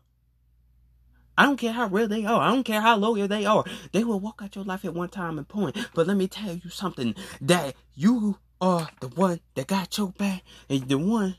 I 1.37 1.43
don't 1.43 1.57
care 1.57 1.73
how 1.73 1.87
real 1.87 2.07
they 2.07 2.25
are. 2.25 2.41
I 2.41 2.49
don't 2.49 2.63
care 2.63 2.81
how 2.81 2.95
loyal 2.95 3.27
they 3.27 3.45
are. 3.45 3.63
They 3.91 4.03
will 4.03 4.19
walk 4.19 4.41
out 4.41 4.55
your 4.55 4.65
life 4.65 4.85
at 4.85 4.93
one 4.93 5.09
time 5.09 5.37
and 5.37 5.47
point. 5.47 5.77
But 5.93 6.07
let 6.07 6.17
me 6.17 6.27
tell 6.27 6.55
you 6.55 6.69
something 6.69 7.15
that 7.41 7.75
you 7.93 8.37
are 8.61 8.89
the 9.01 9.09
one 9.09 9.41
that 9.55 9.67
got 9.67 9.97
your 9.97 10.09
back, 10.09 10.43
and 10.69 10.87
the 10.87 10.97
one 10.97 11.35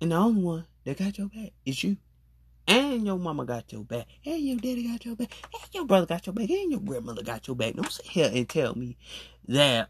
and 0.00 0.12
the 0.12 0.16
only 0.16 0.42
one 0.42 0.66
that 0.84 0.98
got 0.98 1.16
your 1.16 1.28
back 1.28 1.52
is 1.64 1.82
you. 1.82 1.96
And 2.68 3.06
your 3.06 3.18
mama 3.18 3.44
got 3.44 3.72
your 3.72 3.84
back, 3.84 4.06
and 4.24 4.40
your 4.40 4.56
daddy 4.56 4.88
got 4.88 5.04
your 5.04 5.14
back, 5.14 5.32
and 5.54 5.72
your 5.72 5.84
brother 5.84 6.06
got 6.06 6.26
your 6.26 6.32
back, 6.34 6.50
and 6.50 6.72
your 6.72 6.80
grandmother 6.80 7.22
got 7.22 7.46
your 7.46 7.56
back. 7.56 7.74
Don't 7.74 7.90
sit 7.90 8.06
here 8.06 8.30
and 8.32 8.48
tell 8.48 8.74
me 8.74 8.96
that 9.46 9.88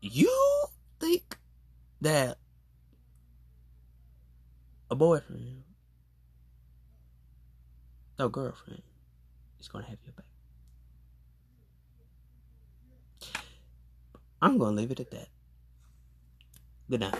you 0.00 0.32
think 1.00 1.36
that 2.00 2.38
a 4.90 4.94
boyfriend 4.94 5.64
no 8.20 8.28
girlfriend 8.28 8.82
is 9.58 9.68
gonna 9.68 9.86
have 9.86 9.96
your 10.04 10.12
back. 10.12 10.26
I'm 14.42 14.58
gonna 14.58 14.76
leave 14.76 14.90
it 14.90 15.00
at 15.00 15.10
that. 15.10 15.28
Good 16.90 17.00
night. 17.00 17.14